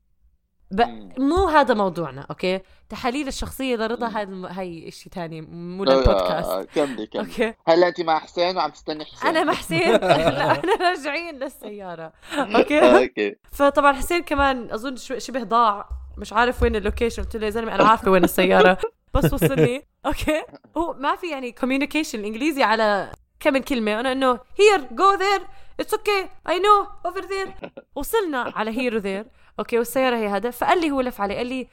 [0.73, 0.83] ب...
[1.19, 4.47] مو هذا موضوعنا okay؟ تحاليل الشخصية لرضا الم...
[4.47, 6.69] هاي شيء تاني مو للبودكاست.
[6.75, 7.27] كملي كملي.
[7.27, 9.93] okay؟ هلا أنت مع حسين وعم تستني حسين؟ أنا مع حسين.
[9.97, 12.13] لا أنا راجعين للسيارة.
[12.39, 13.37] okay؟ okay.
[13.53, 17.23] فطبعا حسين كمان أظن شو- شبه ضاع مش عارف وين ال location.
[17.23, 18.79] قلت له يا زلمة أنا عارفة وين السيارة.
[19.15, 19.87] بس وصلني.
[20.07, 20.43] okay؟
[20.77, 24.01] هو ما في يعني communication الإنجليزي على كم كلمة.
[24.01, 25.47] أنا إنه here go there
[25.81, 27.55] it's okay I know over there
[27.95, 29.27] وصلنا على here و there
[29.59, 30.51] okay والسيارة هي هذا.
[30.51, 31.37] فقال لي هو لف علي.
[31.37, 31.69] قال لي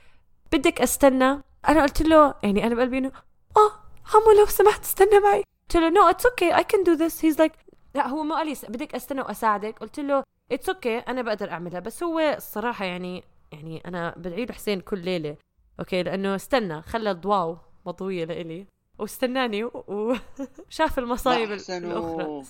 [0.51, 3.11] بدك أستنى؟ أنا قلت له يعني أنا بقلبي إنه
[3.57, 3.71] آه
[4.15, 5.43] عمو لو سمحت استنى معي.
[5.61, 7.51] قلت له no it's okay I can do this he's like
[7.95, 9.79] لا هو ما قال لي بدك أستنى وأساعدك.
[9.79, 11.79] قلت له it's okay أنا بقدر أعملها.
[11.79, 15.37] بس هو الصراحة يعني يعني أنا بدعي له حسين كل ليلة.
[15.79, 18.65] okay لأنه استنى خلى الضواو مضوية لإلي.
[18.99, 22.43] واستناني وشاف المصايب الأخرى.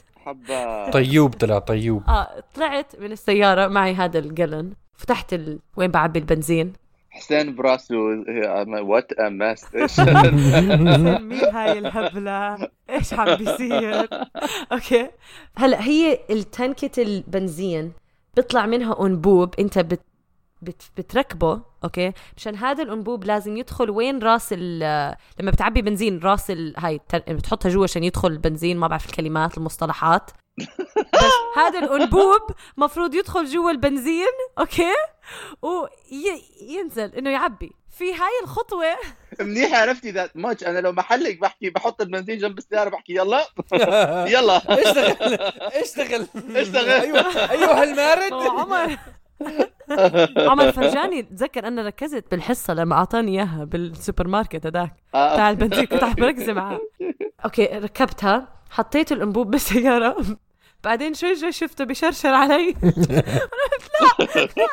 [0.92, 2.04] طيوب طلع طيوب.
[2.08, 5.60] آه طلعت من السيارة معي هذا الجلن فتحت ال...
[5.78, 6.74] وين بعبي البنزين
[7.10, 7.96] حسين براسه
[8.82, 10.00] what a mess إيش؟
[11.30, 12.70] مين هاي الهبلة.
[12.90, 14.08] إيش عم بيصير؟
[14.72, 15.10] okay.
[15.56, 17.92] هلا هي التنكة البنزين
[18.36, 19.54] بيطلع منها أنبوب.
[19.60, 20.02] أنت بت
[20.62, 26.52] بت بتركبه okay؟ مشان هذا الأنبوب لازم يدخل وين راس ال- لما بتعبي بنزين راس
[26.52, 26.74] ال...
[26.78, 30.32] هاي بتحطها جوا عشان يدخل البنزين ما بعرف الكلمات المصطلحات.
[31.14, 32.42] بس هذا الأنبوب
[32.78, 34.28] مفروض يدخل جوا البنزين
[34.60, 34.94] okay؟
[35.62, 37.72] وينزل إنه يعبي.
[37.90, 38.86] في هاي الخطوة.
[39.42, 43.46] منيح عرفتي that much أنا لو محلك بحكي بحط البنزين جنب السيارة بحكي يلا.
[44.36, 44.58] يلا.
[44.58, 46.28] اشتغل اشتغل.
[46.56, 46.90] اشتغل.
[46.90, 48.98] أيوه أيوه المارد عمر.
[50.50, 54.94] عمر فرجاني تذكر أنا ركزت بالحصة لما أعطاني إياها بالسوبر ماركت هذاك.
[55.16, 55.36] آه.
[55.36, 56.80] تاع البنزين كنت عم بركز معاه.
[57.46, 60.26] okay ركبتها حطيت الأنبوب بالسيارة.
[60.84, 62.76] بعدين شوي شوي شفته بشرشر علي.
[62.84, 62.92] أنا
[63.72, 64.68] قلت لا لا.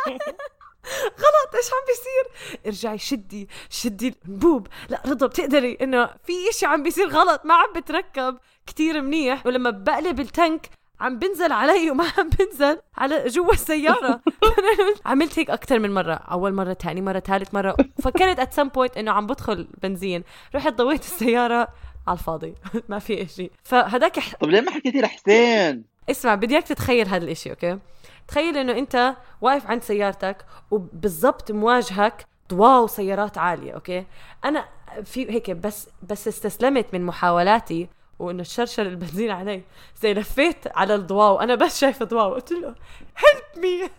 [1.07, 4.67] غلط إيش عم بيصير؟ ارجعي شدي شدي الأنبوب.
[4.89, 8.39] لا رضا بتقدري إنه في إشي عم بيصير غلط ما عم بتركب.
[8.67, 9.47] كتير منيح.
[9.47, 14.21] ولما بقلب ال tank عم بنزل علي وما عم بنزل على جوا السيارة.
[15.07, 17.77] عملت هيك أكثر من مرة أول مرة تاني مرة ثالث مرة.
[18.03, 20.25] فكرت at some point إنه عم بدخل بنزين.
[20.55, 21.69] رحت ضويت السيارة
[22.07, 22.55] على الفاضي.
[22.89, 23.51] ما في إشي.
[23.65, 27.79] فهداك ح- طب ليه ما حكيتي لحسين؟ اسمع بدي إياك تتخيل هذا الإشي okay؟
[28.29, 34.07] تخيل إنه أنت واقف عند سيارتك وبالضبط مواجهك ضواو وسيارات عالية okay؟
[34.45, 34.65] أنا
[35.05, 39.63] في هيك بس بس استسلمت من محاولاتي وإنه شرشر البنزين علي.
[39.97, 41.41] زي لفيت على الضواو.
[41.41, 42.75] أنا بس شايفة ضواو قلت له
[43.17, 43.91] help me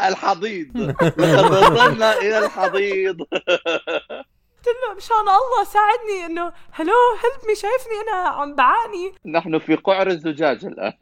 [0.00, 0.76] الحضيض.
[0.76, 1.20] لقد
[1.62, 3.16] وصلنا إلى الحضيض.
[3.20, 6.26] قلت له مشان الله ساعدني.
[6.26, 9.14] إنه hello help me شايفني أنا عم بعاني.
[9.26, 10.92] نحن في قعر الزجاج الآن.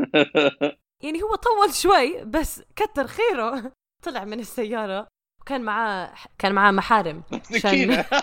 [1.02, 3.72] يعني هو طول شوي بس كتر خيره.
[4.02, 5.06] طلع من السيارة
[5.40, 7.22] وكان معاه كان معاه محارم.
[7.42, 8.04] سكينة.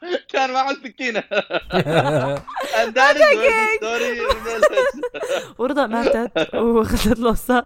[0.32, 1.20] كان معه سكينه
[2.80, 5.00] and that is where the story finishes.
[5.58, 7.64] ورضا ماتت وأخذت له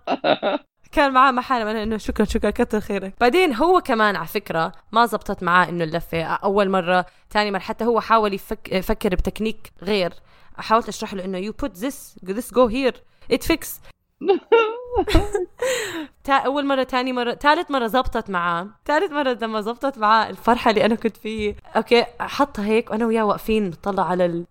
[0.93, 2.51] كان معاه محارم أنا إنه شكرا شكرا.
[2.51, 3.15] كتر خيرك.
[3.21, 6.23] بعدين هو كمان على فكرة ما زبطت معاه إنه اللفة.
[6.23, 7.59] أول مرة ثاني مرة.
[7.59, 10.13] حتى هو حاول يفك يفكر بتكنيك غير.
[10.57, 13.81] حاولت أشرح له إنه you put this this go here it fix
[16.29, 18.69] أول مرة تاني مرة ثالث مرة زبطت معاه.
[18.87, 21.57] ثالث مرة لما زبطت معاه الفرحة اللي أنا كنت فيه.
[21.77, 24.47] okay حطها هيك وأنا وياه واقفين نطلع على ال...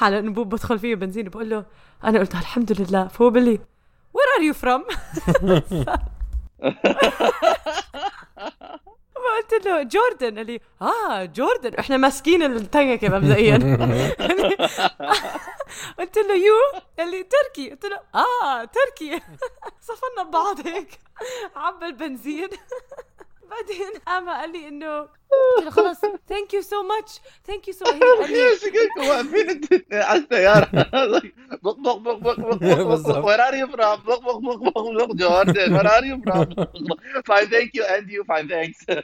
[0.00, 1.64] على الانبوب بدخل فيه بنزين بقول له
[2.04, 3.08] أنا قلت الحمد لله.
[3.08, 3.60] فهو بقول لي
[4.14, 4.84] where are you from
[9.36, 11.74] قلت له Jordan؟ قال لي آه Jordan.
[11.74, 13.56] إحنا ماسكين ال tank مبدئيا.
[15.98, 16.54] قلت له you
[16.98, 19.20] قال لي تركي قلت له آه تركي
[19.88, 20.98] صفنا ببعض هيك.
[21.56, 22.48] عبى البنزين.
[23.50, 25.08] بعدين قام قال لي إنه
[25.56, 27.12] قلت له خلص thank you so much
[27.46, 29.60] thank you so شكلكم واقفين
[29.92, 30.68] على السيارة
[31.62, 35.78] بق بق بق بق بق where are you from بق بق بق بق بق Jordan
[35.78, 36.66] where are you from
[37.28, 38.98] fine thank you and you fine thanks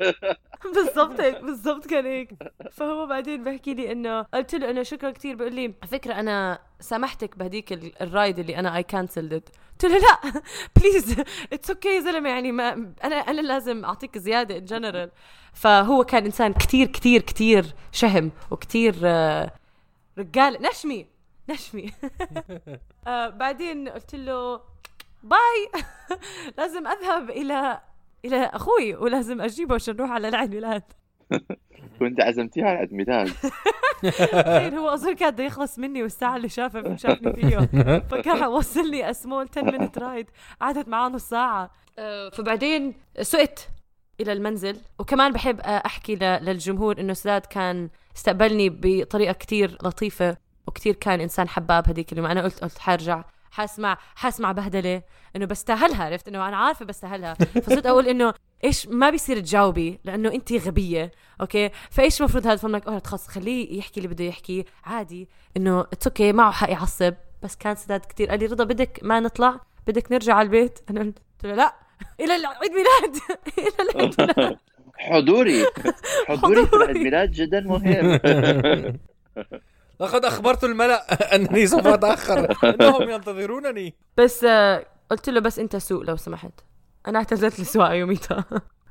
[0.75, 2.31] بالضبط هيك بالضبط كان هيك
[2.73, 7.39] فهو بعدين بحكي لي انه قلت له انه شكرا كثير بيقول لي فكره أنا سامحتك
[7.39, 10.43] بهديك ال- ال ride اللي أنا I canceled قلت له لا
[10.77, 11.17] please
[11.53, 15.11] it's okay يا زلمه يعني ما أنا أنا لازم اعطيك زياده in general
[15.55, 19.51] فهو كان إنسان كثير كثير كثير شهم وكثير آه،
[20.19, 20.63] رجال.
[20.63, 21.07] نشمي
[21.51, 21.93] نشمي.
[23.07, 24.61] آه بعدين قلت له
[25.23, 25.83] باي.
[26.59, 27.81] لازم أذهب إلى
[28.25, 30.83] إلى أخوي ولازم أجيبه عشان نروح على العيد ميلاد.
[31.99, 33.33] كنت عزمتيه على عيد ميلاد.
[34.03, 37.59] تخيل هو أظن كان بده يخلص مني والساعة اللي شافها شافني فيه.
[38.11, 41.71] فكان وصلني اسمول 10 مينت رايد قعدت معاه نص ساعة.
[41.99, 43.69] آه، فبعدين سقت
[44.21, 44.77] إلى المنزل.
[44.99, 51.89] وكمان بحب أحكي للجمهور إنه سداد كان استقبلني بطريقة كتير لطيفة وكتير كان إنسان حباب
[51.89, 52.27] هذيك اليوم.
[52.27, 55.03] أنا قلت قلت حارجع حاسمع حاسمع بهدلة
[55.37, 57.35] إنه بستاهلها عرفت؟ إنه أنا عارفة بستاهلها.
[57.35, 62.87] فصرت أقول إنه إيش ما بيصير تجاوبي لأنه أنت غبية okay؟ فإيش المفروض هذا؟ فمك
[62.87, 64.65] أوه خلص خليه يحكي اللي بده يحكي.
[64.85, 65.29] عادي.
[65.57, 67.15] إنه it's okay معه حق يعصب.
[67.43, 71.01] بس كان سداد كتير قال لي رضا بدك ما نطلع؟ بدك نرجع على البيت؟ أنا
[71.01, 71.75] قلت له لا.
[72.21, 73.17] إلى العيد ميلاد.
[73.59, 74.59] إلى العيد ميلاد.
[74.99, 75.65] حضوري.
[76.29, 76.77] حضوري في.
[76.77, 78.21] العيد ميلاد جدا مهم.
[80.01, 82.57] لقد أخبرت الملأ أنني سوف أتأخر.
[82.65, 83.95] إنهم ينتظرونني.
[84.17, 86.53] بس آه، قلت له بس أنت سوق لو سمحت.
[87.09, 88.45] أنا اعتزلت السواقه يوميتها.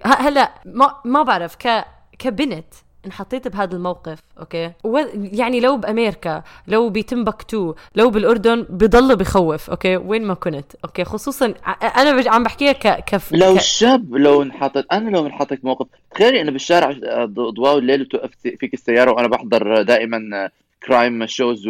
[0.03, 1.85] هلأ ما ما بعرف ك
[2.19, 2.73] كبنت
[3.05, 4.97] انحطيت بهذا الموقف okay؟ و...
[5.15, 11.53] يعني لو بامريكا لو بتمبكتو لو بالأردن بضل بخوف okay؟ وين ما كنت okay؟ خصوصا
[11.97, 12.27] أنا بج...
[12.27, 13.03] عم بحكيها ك...
[13.05, 13.31] كف...
[13.33, 13.59] لو ك...
[13.59, 16.91] شاب لو انحطت أنا لو انحطت موقف تخيلي انه بالشارع
[17.25, 20.49] ض- ضواء الليل وتوقف فيك السيارة وأنا بحضر دائما
[20.87, 21.69] crime shows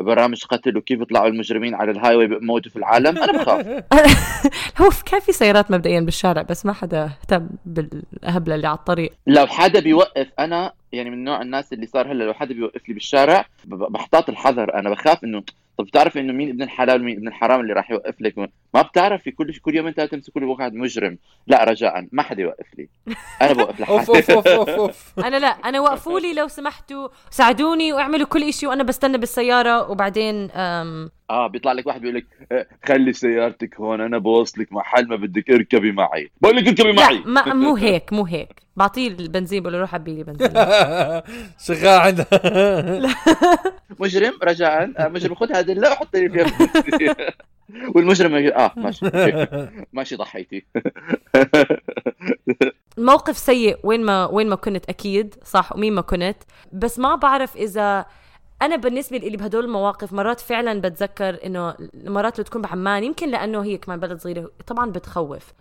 [0.00, 3.66] وبرامج قتل وكيف يطلعوا المجرمين على ال highway بيموتوا في العالم؟ أنا بخاف.
[4.80, 9.12] هو كان في سيارات مبدئيا بالشارع بس ما حدا اهتم بالهبله اللي على الطريق.
[9.26, 12.94] لو حدا بيوقف أنا يعني من نوع الناس اللي صار هلأ لو حدا بيوقف لي
[12.94, 14.74] بالشارع بحتاط الحذر.
[14.74, 15.42] أنا بخاف إنه
[15.80, 18.38] طب بتعرف إنه مين ابن الحلال ومين ابن الحرام اللي راح يوقف لك؟
[18.74, 22.66] ما بتعرفي كل كل يوم أنت تمسكوا لي واحد مجرم لا رجاء ما حدا يوقف
[22.78, 22.88] لي.
[23.42, 23.98] أنا بوقف لحالي.
[23.98, 25.12] أوف أوف أوف أوف.
[25.18, 30.50] أنا لا أنا وقفوا لي لو سمحتوا ساعدوني وأعملوا كل إشي وأنا بستنى بالسيارة وبعدين
[30.50, 35.16] أم آه بيطلع لك واحد بيقول لك آه، خلي سيارتك هون أنا بوصلك محل ما
[35.16, 36.30] بدك اركبي معي.
[36.40, 37.22] بقول لك اركبي لا معي.
[37.26, 38.62] ما مو هيك مو هيك.
[38.76, 40.48] بعطيه البنزين بقول له روح عبي لي بنزين.
[41.66, 42.00] شغال.
[42.00, 42.26] عندها
[44.00, 44.92] مجرم رجاء.
[44.98, 47.16] آه، مجرم خذ هذا لا حط لي فيها.
[47.94, 49.06] والمجرم يقول آه ماشي.
[49.92, 50.64] ماشي ضحيتي.
[52.98, 56.36] الموقف سيء وين ما وين ما كنت أكيد صح ومين ما كنت.
[56.72, 58.06] بس ما بعرف إذا
[58.62, 63.64] أنا بالنسبة لي بهدول المواقف مرات فعلا بتذكر إنه مرات لو تكون بعمان يمكن لأنه
[63.64, 65.52] هي كمان بلد صغيرة طبعا بتخوف.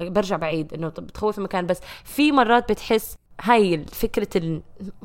[0.00, 4.62] برجع بعيد إنه بتخوف المكان بس في مرات بتحس هاي فكرة ال...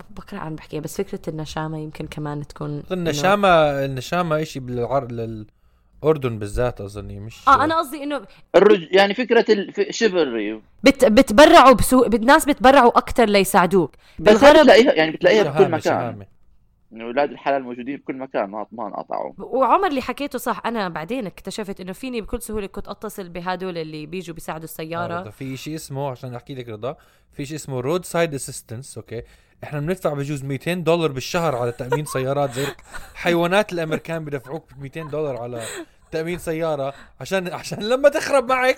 [0.09, 3.47] بكره عم بحكيها بس فكرة النشامة يمكن كمان تكون إنه- النشامة
[3.85, 8.21] النشامة إشي بالعر للأردن بالذات أظني مش آه أنا قصدي إنه
[8.55, 8.87] الرج...
[8.91, 9.45] يعني فكرة
[9.79, 11.05] ال chivalry بت...
[11.05, 13.95] بتبرعوا بسوق الناس بتبرعوا أكثر ليساعدوك.
[14.19, 15.79] بس بالغرب- بتلاقيها يعني بتلاقيها بكل مكان.
[15.81, 16.32] شهامة
[16.93, 19.33] إنه أولاد الحلال موجودين بكل مكان ما ما انقطعوا.
[19.37, 24.05] وعمر اللي حكيته صح أنا بعدين اكتشفت إنه فيني بكل سهولة كنت أتصل بهدول اللي
[24.05, 26.95] بيجوا بيساعدوا آه، السياره في شيء اسمه عشان أحكي لك رضا
[27.31, 29.23] في شيء اسمه roadside assistance okay؟
[29.63, 32.65] إحنا بندفع بجوز 200 دولار بالشهر على تأمين سيارات زي
[33.23, 35.63] حيوانات الأمريكان بدفعوك 200 دولار على
[36.11, 38.77] تأمين سيارة عشان عشان لما تخرب معك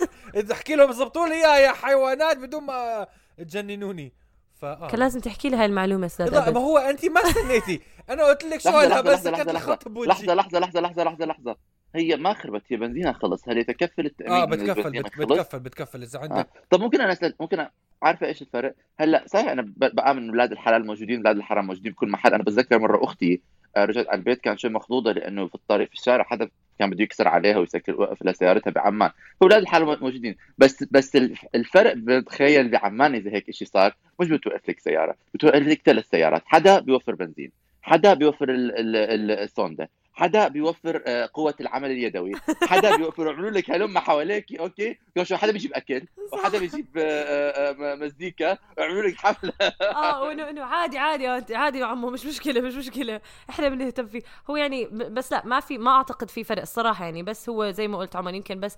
[0.50, 4.14] تحكي لهم ظبطوا لي اياها يا حيوانات بدون ما تجننوني.
[4.56, 4.88] ف آه.
[4.88, 6.60] كان لازم تحكي لي هاي المعلومة أستاذ رضا ما.
[6.60, 10.82] هو انت ما استنيتي أنا قلت لك سؤالها بس كانت الخط بوجهي لحظة لحظة لحظة
[10.82, 11.56] لحظة لحظة لحظة
[11.96, 13.50] هي ما خربت هي بنزينها خلص.
[13.50, 16.02] هل تكفل التامين آه بتكفل البنزين بت- خلص؟ بتكفل بتكفل.
[16.04, 17.70] إذا عندك طب ممكن أنا أسأل ممكن أ-
[18.04, 22.34] عارفة إيش الفرق؟ هلأ صحيح أنا بآمن أولاد الحلال موجودين أولاد الحرام موجودين بكل محل.
[22.34, 23.42] أنا بتذكر مرة أختي
[23.78, 27.04] آه، رجعت على البيت كان شيء مخضوضة لأنه في الطريق في الشارع حدا كان بده
[27.04, 29.10] يكسر عليها ويسكر وقف لها سيارتها بعمان.
[29.40, 30.36] فاولاد الحلال موجودين.
[30.58, 33.96] بس بس الف- الفرق بتخيل بعمان إذا هيك شيء صار.
[34.20, 36.44] مش بتوقف لك سيارة بتوقف لك ثلاث سيارات.
[36.46, 39.88] حدا بيوفر بنزين حدا بيوفر ال- ال- ال- السوندا.
[40.16, 42.32] حدا بيوفر آه، قوة العمل اليدوي.
[42.64, 47.96] حدا بيوفر يعملوا لك هلم حواليك أوكي؟ شو حدا بيجيب أكل وحدا بيجيب آه، آه،
[47.96, 49.54] مزيكا ويعملوا لك حفلة.
[49.82, 53.22] آه وإنه إنه عادي عادي عادي يا عمو مش مشكلة مش مشكلة.
[53.50, 54.22] إحنا بنهتم فيه.
[54.50, 57.24] هو يعني بس لا ما في ما أعتقد في فرق الصراحة يعني.
[57.24, 58.78] بس هو زي ما قلت عمر يمكن بس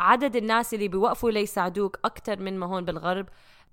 [0.00, 3.26] عدد الناس اللي بيوقفوا ليساعدوك أكثر من ما هون بالغرب.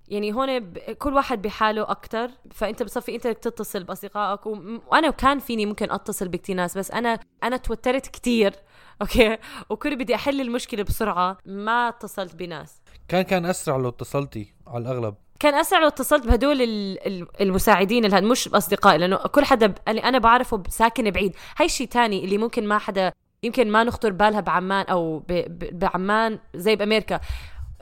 [0.07, 0.73] يعني هون.
[0.99, 4.57] كل واحد بحاله أكثر فأنت بصفي أنت بدك تتصل بأصدقائك و...
[4.87, 8.53] وأنا كان فيني ممكن أتصل بكتير ناس بس أنا أنا توترت كتير
[9.01, 9.37] okay؟
[9.69, 12.81] وكل بدي أحل المشكلة بسرعة ما اتصلت بناس.
[13.07, 15.15] كان كان أسرع لو اتصلتي على الأغلب.
[15.39, 19.73] كان أسرع لو اتصلت بهدول ال- ال- المساعدين اللي هاد مش اصدقائي لأنه كل حدا
[19.87, 21.35] اللي أنا بعرفه ساكن بعيد.
[21.57, 23.11] هاي شيء تاني اللي ممكن ما حدا
[23.43, 27.19] يمكن ما نخطر بالها بعمان أو ب- ب- بعمان زي بأمريكا.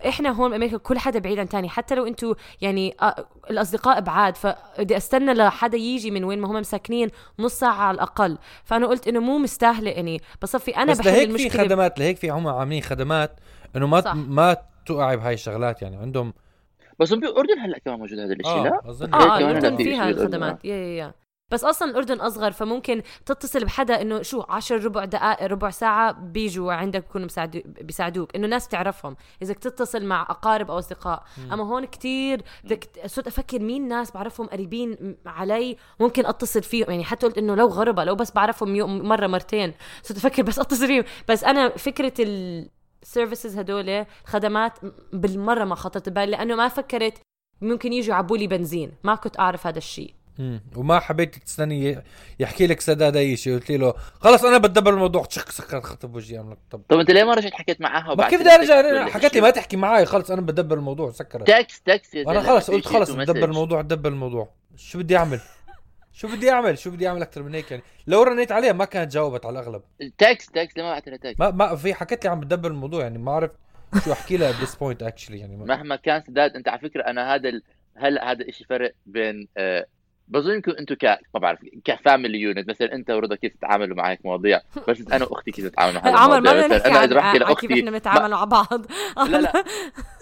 [0.08, 4.36] إحنا هون بأمريكا كل حدا بعيد عن تاني حتى لو أنتم يعني آه، الأصدقاء بعاد
[4.38, 8.38] فبدي أستنى لحدا يجي من وين ما هم مساكنين نص ساعة على الأقل.
[8.64, 12.18] فأنا قلت إنه مو مستاهلة إني بصفي أنا بس بحل لهيك في المشكلة خدمات لهيك
[12.18, 13.32] في هم عاملين خدمات
[13.76, 14.14] إنه ما صح.
[14.16, 16.34] ما توقعي بهاي الشغلات يعني عندهم
[17.00, 20.10] بس بالاردن هلأ كمان موجود هذا الشيء لا؟ أظن آه آه الاردن في فيها.
[20.10, 20.66] الخدمات.
[20.66, 21.14] يا يا يا.
[21.54, 26.74] بس أصلا الأردن أصغر فممكن تتصل بحدا إنه شو عشر ربع دقائق ربع ساعة بيجوا
[26.74, 27.28] عندك بيكونوا
[27.82, 31.24] بيساعدوك إنه ناس تعرفهم إذا تتصل مع أقارب أو أصدقاء.
[31.52, 36.90] أما هون كتير بدك صرت أفكر مين ناس بعرفهم قريبين علي ممكن أتصل فيهم.
[36.90, 40.60] يعني حتى قلت إنه لو غربة لو بس بعرفهم يوم مرة مرتين صرت أفكر بس
[40.64, 41.04] أتصل فيهم.
[41.30, 42.70] بس أنا فكرة ال
[43.04, 44.74] سيرفيسز هدول خدمات
[45.14, 47.18] بالمرة ما خطرت ببالي لأنه ما فكرت
[47.62, 48.92] ممكن يجوا يعبوا لي بنزين.
[49.04, 50.14] ما كنت أعرف هذا الشيء.
[50.76, 52.04] وما حبيت تستني
[52.40, 53.54] يحكي لك سداد أي شيء.
[53.54, 55.28] قلت له خلص أنا بتدبر الموضوع.
[55.30, 58.30] شك سكر خطب وجهي عملك طب طب أنت ليه ما رجعت حكيت معها؟ ما وبعد
[58.30, 61.12] كيف بدي أرجع؟ حكت لي؟ ما تحكي معي خلص أنا بدبر الموضوع.
[61.12, 61.48] سكرت.
[61.86, 63.44] تكست يا أنا خلص قلت خلص تو دبر مسج.
[63.44, 64.50] الموضوع دبر الموضوع.
[64.76, 65.40] شو بدي أعمل؟
[66.14, 69.12] شو بدي أعمل؟ شو بدي أعمل أكثر من هيك يعني؟ لو رنيت عليها ما كانت
[69.12, 69.82] جاوبت على الأغلب.
[70.18, 73.18] تكست ليه ما بعت لها تكست؟ ما ما في حكت لي عم بتدبر الموضوع يعني
[73.18, 73.56] ما عرفت
[74.06, 75.66] شو أحكي لها ذس بوينت اكشلي يعني ما.
[75.66, 77.64] مهما كان سداد أنت على فكرة أنا هذا ال...
[77.96, 79.48] هلا هذا الشيء فرق بين
[80.28, 84.12] بظن انكم أنتم ك ما بعرف ك family unit مثلا انت ورضا كيف تتعاملوا مع
[84.12, 87.28] هيك مواضيع؟ بس أنا وأختي كيف نتعامل مع هذا عمر ما مثلا أنا إذا بحكي
[87.28, 88.86] عن كيف لأختي إحنا بنتعامل مع بعض.
[89.30, 89.64] لا لا.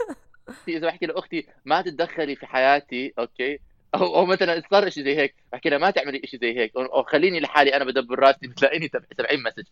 [0.67, 3.59] إذا بحكي لأختي ما تتدخلي في حياتي okay؟
[3.95, 5.35] أو أو مثلا صار شيء زي هيك.
[5.53, 6.71] بحكي لها ما تعملي شيء زي هيك.
[6.75, 9.63] أو خليني لحالي أنا بدبر راسي بتلاقيني تب- 70 message.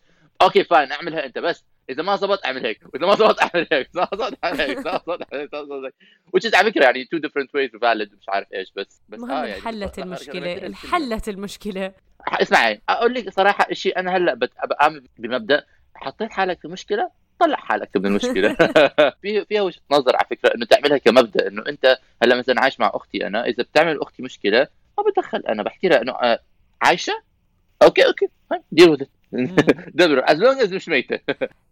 [0.42, 1.64] okay fine أعملها أنت بس.
[1.90, 2.80] إذا ما زبط أعمل هيك.
[2.94, 3.90] واذا ما زبط أعمل هيك.
[3.94, 4.78] إذا ما زبط أعمل هيك.
[4.78, 5.54] إذا ما زبط أعمل هيك.
[5.54, 5.94] إذا ما زبط هيك.
[6.36, 9.30] Which is على فكرة يعني two different ways valid مش عارف إيش بس بس المهم
[9.30, 10.66] آه يعني انحلت بس- المشكلة.
[10.66, 11.92] انحلت المشكلة.
[12.28, 17.96] اسمعي أقول لك صراحة الشيء أنا هلأ بآمن بمبدا حطيت حالك في مشكلة طلع حالك
[17.96, 18.54] من المشكلة.
[19.22, 22.90] في فيها وجهة نظر على فكرة إنه تعملها كمبدأ إنه أنت هلأ مثلا عايش مع
[22.94, 26.38] أختي أنا إذا بتعمل أختي مشكلة ما بتدخل أنا بحكي لها إنه آه،
[26.82, 27.22] عايشة؟
[27.82, 28.28] okay okay
[28.72, 29.02] deal with
[29.98, 31.18] دبر as long as مش ميتة.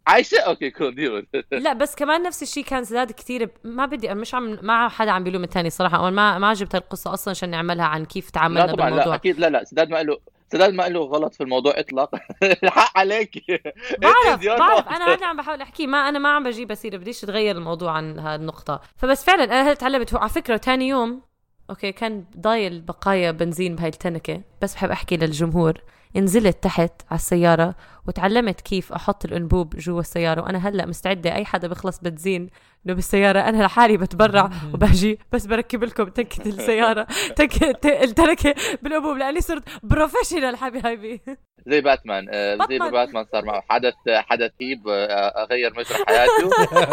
[0.07, 3.44] عايشه okay cool deal لا بس كمان نفس الشيء كان زاد كثير.
[3.44, 3.51] ب...
[3.64, 6.01] ما بدي مش عم ما حدا عم بيلوم الثاني صراحة.
[6.01, 9.14] أنا ما ما جبت القصة أصلا عشان نعملها عن كيف لا تعاملنا طبعا لا بالموضوع.
[9.14, 10.18] أكيد لا لا سداد ما له
[10.53, 12.21] سداد ما له غلط في الموضوع اطلاقا
[12.62, 13.44] الحق عليك.
[14.03, 14.88] بعرف بعرف.
[14.88, 15.87] أنا هذا عم بحاول أحكي.
[15.87, 19.62] ما أنا ما عم بجيب سيره بديش اتغير الموضوع عن هذه النقطه فبس فعلا أنا
[19.62, 20.14] هلأ تعلمت.
[20.14, 21.28] على فكرة ثاني يوم
[21.71, 24.40] okay كان ضايل بقايا بنزين بهاي التنكة.
[24.62, 25.83] بس بحب أحكي للجمهور
[26.16, 27.74] نزلت تحت على السيارة
[28.07, 30.42] وتعلمت كيف أحط الأنبوب جوا السيارة.
[30.42, 32.50] وأنا هلأ مستعدة أي حدا بخلص بنزين
[32.87, 37.07] إنه بالسيارة أنا لحالي بتبرع وباجي بس بركب لكم تنكة السيارة.
[37.37, 37.70] تنكة
[38.02, 41.20] التنكة بالأنبوب لأني صرت بروفيشنال حبيبي
[41.66, 43.24] زي باتمان آه، زي ما باتمان.
[43.33, 43.64] صار معه.
[43.70, 43.94] حدث
[44.28, 46.50] حدث رهيب آه، غير مجرى حياته.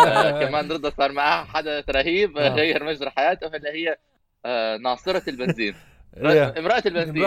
[0.07, 2.37] آه، كمان رضا صار معها حدث رهيب.
[2.37, 3.47] غير مجرى حياته.
[3.47, 3.97] هلا هي
[4.45, 5.75] آه، ناصرة البنزين.
[6.17, 7.25] امرأة البنزين.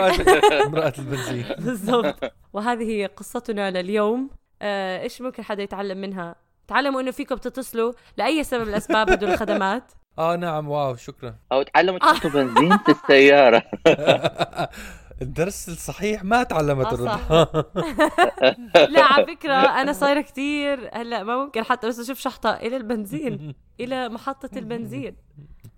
[0.65, 1.45] امرأة البنزين.
[1.65, 2.33] بالضبط.
[2.53, 4.29] وهذه هي قصتنا لليوم.
[4.61, 6.35] آه، إيش ممكن حدا يتعلم منها؟
[6.67, 11.35] تعلموا إنه فيكم تتصلوا لأي سبب من الأسباب هدول الخدمات آه نعم واو شكرا.
[11.51, 13.63] أو تعلموا تحطوا بنزين في السيارة.
[15.21, 17.65] الدرس الصحيح ما تعلمت آه، الرضا
[18.89, 20.89] لا على فكرة أنا صايرة كتير.
[20.93, 25.15] هلأ ما ممكن حتى بس أشوف شحطة إلى البنزين إلى محطة البنزين.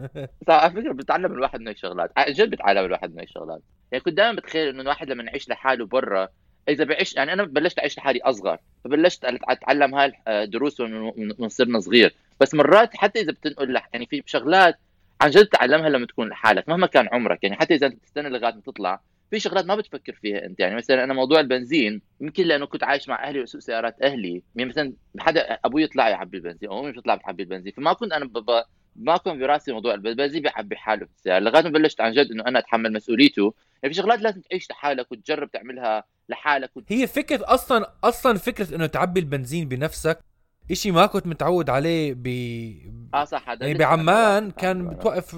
[0.50, 3.62] على فكرة بتعلم الواحد من هيك شغلات عن جد بتعلم الواحد من هيك شغلات
[3.92, 6.28] يعني كنت دائما بتخيل إنه الواحد لما يعيش لحاله برا
[6.70, 11.80] إذا بعيش يعني أنا بلشت أعيش لحالي أصغر فبلشت أتعلم هاي الدروس من من- صرنا
[11.80, 12.16] صغير.
[12.40, 14.76] بس مرات حتى إذا بتنقل لح يعني في شغلات
[15.22, 17.44] عن جد تعلمها لما تكون لحالك مهما كان عمرك.
[17.44, 20.60] يعني حتى إذا أنت بتستنى لغاية ما تطلع في شغلات ما بتفكر فيها أنت.
[20.60, 24.44] يعني مثلا أنا موضوع البنزين يمكن لأنه كنت عايش مع أهلي وأسوق سيارات أهلي.
[24.56, 27.74] يعني مثلا حدا أبوي يطلع يعبي البنزين أو أمي بتطلع بتعبي البنزين.
[27.78, 31.70] فما كنت أنا بابا ما كان براسي موضوع البنزين بيعبي حاله في السياره لغاية ما
[31.70, 33.54] بلشت عن جد إنه أنا أتحمل مسؤوليته.
[33.84, 36.84] يعني في شغلات لازم تعيش لحالك وتجرب تعملها لحالك وت...
[36.88, 40.20] هي فكرة أصلا أصلا فكرة إنه تعبي البنزين بنفسك
[40.72, 42.28] إشي ما كنت متعود عليه ب
[43.14, 44.52] آه صح هذا يعني بعمان.
[44.52, 45.36] كان بتوقف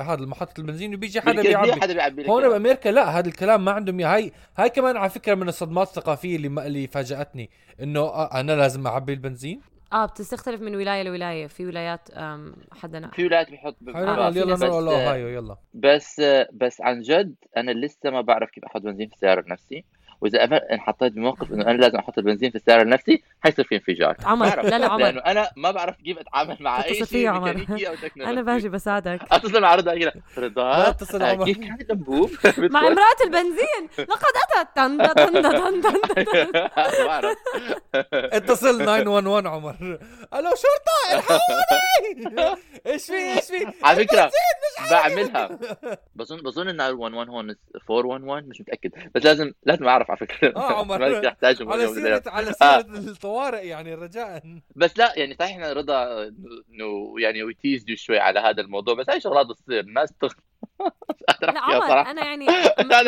[0.00, 2.48] هذا محطة البنزين وبيجي حدا بيعبي حدا بيعبي هون.
[2.48, 4.14] بأمريكا لا هذا الكلام ما عندهم إياه.
[4.14, 7.50] هاي هاي كمان على فكرة من الصدمات الثقافية اللي اللي فاجأتني
[7.82, 9.60] إنه آه، أنا لازم أعبي البنزين.
[9.92, 11.46] آه بتستختلف من ولاية لولاية.
[11.46, 15.56] في ولايات آم، حدا نا- في ولايات بيحط حلو آه، يلا نروح بس لأوهايو يلا.
[15.74, 16.22] بس
[16.52, 19.84] بس عن جد أنا لسه ما بعرف كيف أحط بنزين في السيارة لنفسي
[20.22, 24.16] وإذا أنا انحطيت بموقف إنه أنا لازم أحط البنزين في السياره لنفسي حيصير في انفجار.
[24.24, 24.62] عمر،.
[24.62, 25.02] لا، لا، عمر.
[25.02, 27.66] لأنه أنا ما بعرف كيف أتعامل مع أي شيء عمر.
[28.16, 29.20] أنا باجي بساعدك.
[29.32, 31.44] أتصل مع رضا هنا رضا اتصل آه، عمر.
[31.44, 32.30] كيف كان الانبوب
[32.74, 33.88] مع امرأة البنزين.
[33.98, 36.52] لقد أتت تن تن تن تن تن
[36.98, 37.36] ما بعرف
[38.14, 39.74] اتصل 911 عمر.
[40.34, 42.56] ألو شرطة الحقوني!
[42.86, 44.30] إيش في إيش في؟ على فكرة
[44.90, 45.58] بعملها.
[46.14, 47.56] بظن بظن إن 911 هون
[47.90, 48.90] 411 مش متأكد.
[49.14, 50.56] بس لازم لازم أعرف على فكرة.
[50.56, 50.98] آه عمر.
[50.98, 52.34] ما احتاجهم على اليوم سيرة بالليل.
[52.34, 54.42] على سيرة الطوارئ يعني رجاء.
[54.76, 56.22] بس لا يعني صحيح إحنا رضا
[56.72, 60.32] إنه يعني ويتيز شوي على هذا الموضوع بس هاي شغلات تصير الناس تغ
[61.42, 62.46] لا عمر أنا يعني
[62.90, 63.02] لا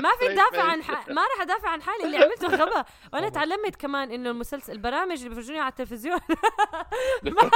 [0.00, 1.08] ما في دافع عن ح...
[1.08, 5.28] ما راح أدافع عن حالي اللي عملته غبا وأنا تعلمت كمان إنه المسلسل البرامج اللي
[5.28, 6.20] بيفرجوني على التلفزيون
[7.22, 7.50] ما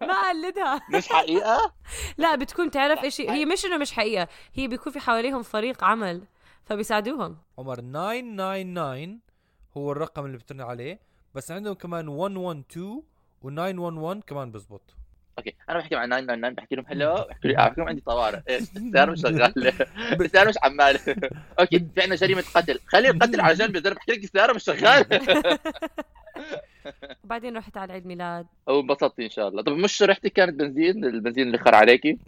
[0.00, 0.80] ما أقلدها.
[0.90, 1.72] مش حقيقة؟
[2.18, 6.22] لا بتكون تعرف إيش هي مش إنه مش حقيقة هي بيكون في حواليهم فريق عمل.
[6.66, 7.36] فبيساعدوهم.
[7.58, 9.20] عمر 999
[9.76, 11.00] هو الرقم اللي بترن عليه
[11.34, 13.02] بس عندهم كمان 112
[13.44, 14.96] و911 كمان بزبط.
[15.38, 18.40] okay أنا بحكي مع 999 بحكي لهم hello بحكي لي بحكي لهم عندي طوارئ.
[18.48, 19.52] إيش السياره مش شغاله
[20.20, 21.00] السياره مش عماله
[21.60, 22.80] okay في عندنا جريمة قتل.
[22.86, 25.06] خلي القتل على جنب يا زلمه بحكي لك السياره مش شغاله
[27.24, 28.46] وبعدين رحت على عيد ميلاد.
[28.66, 29.62] وانبسطتي إن شاء الله.
[29.62, 32.18] طب مش ريحتك كانت بنزين البنزين اللي خر عليكي؟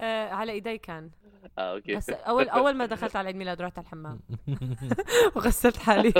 [0.00, 1.10] آه على إيدي كان.
[1.58, 1.96] آه okay.
[1.96, 4.20] بس اول أول ما دخلت على عيد ميلاد رحت على الحمام.
[5.36, 6.12] وغسلت حالي.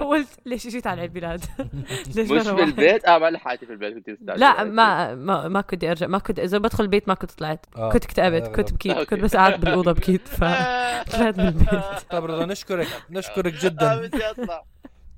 [0.00, 1.44] قلت ليش جيت على عيد ميلاد؟
[2.16, 4.18] ليش مش في؟ البيت؟ آه ما لحقتي في البيت كنت.
[4.22, 7.66] لا ما ما ما كنت أرجع ما كنت إذا بدخل البيت ما كنت طلعت.
[7.76, 7.90] آه.
[7.90, 8.98] كنت اكتئبت آه، كنت بكيت.
[8.98, 10.40] كنت بس قاعد بالأوضة بكيت ف
[11.12, 12.00] طلعت من البيت.
[12.10, 13.96] طيب رضا نشكرك نشكرك جدا.
[14.00, 14.64] بدي اطلع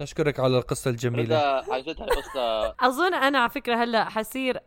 [0.00, 1.64] نشكرك على القصة الجميلة.
[1.70, 4.60] عن جد هاي قصه أظن أنا على فكرة هلأ حصير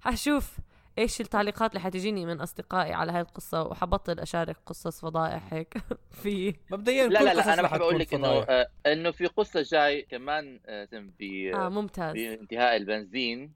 [0.00, 0.58] حشوف
[0.98, 5.74] إيش التعليقات اللي حتجيني من أصدقائي على هاي القصة وحبطل أشارك قصص فضائح هيك
[6.22, 8.28] في مبدئيا لا لا لا أنا بحب أقول لك إنه.
[8.28, 11.22] آه، إنه في قصة جاي كمان آه، ب
[11.54, 12.12] آه ممتاز.
[12.14, 13.52] بانتهاء البنزين.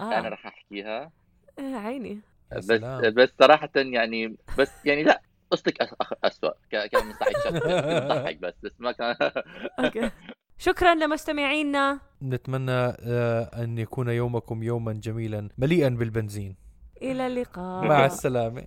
[0.00, 1.10] أنا آه رح أحكيها.
[1.58, 2.20] آه، عيني.
[2.56, 3.14] بس سلام.
[3.14, 8.54] بس صراحة يعني بس يعني لا قصتك أس- أخ- اسوء ك- كان من صحيح بس
[8.62, 9.14] بس ما كان.
[10.62, 11.98] شكرا لمستمعينا.
[12.22, 16.56] نتمنى آه، أن يكون يومكم يوما جميلا مليئا بالبنزين.
[17.02, 17.84] إلى اللقاء.
[17.88, 18.64] مع السلامة.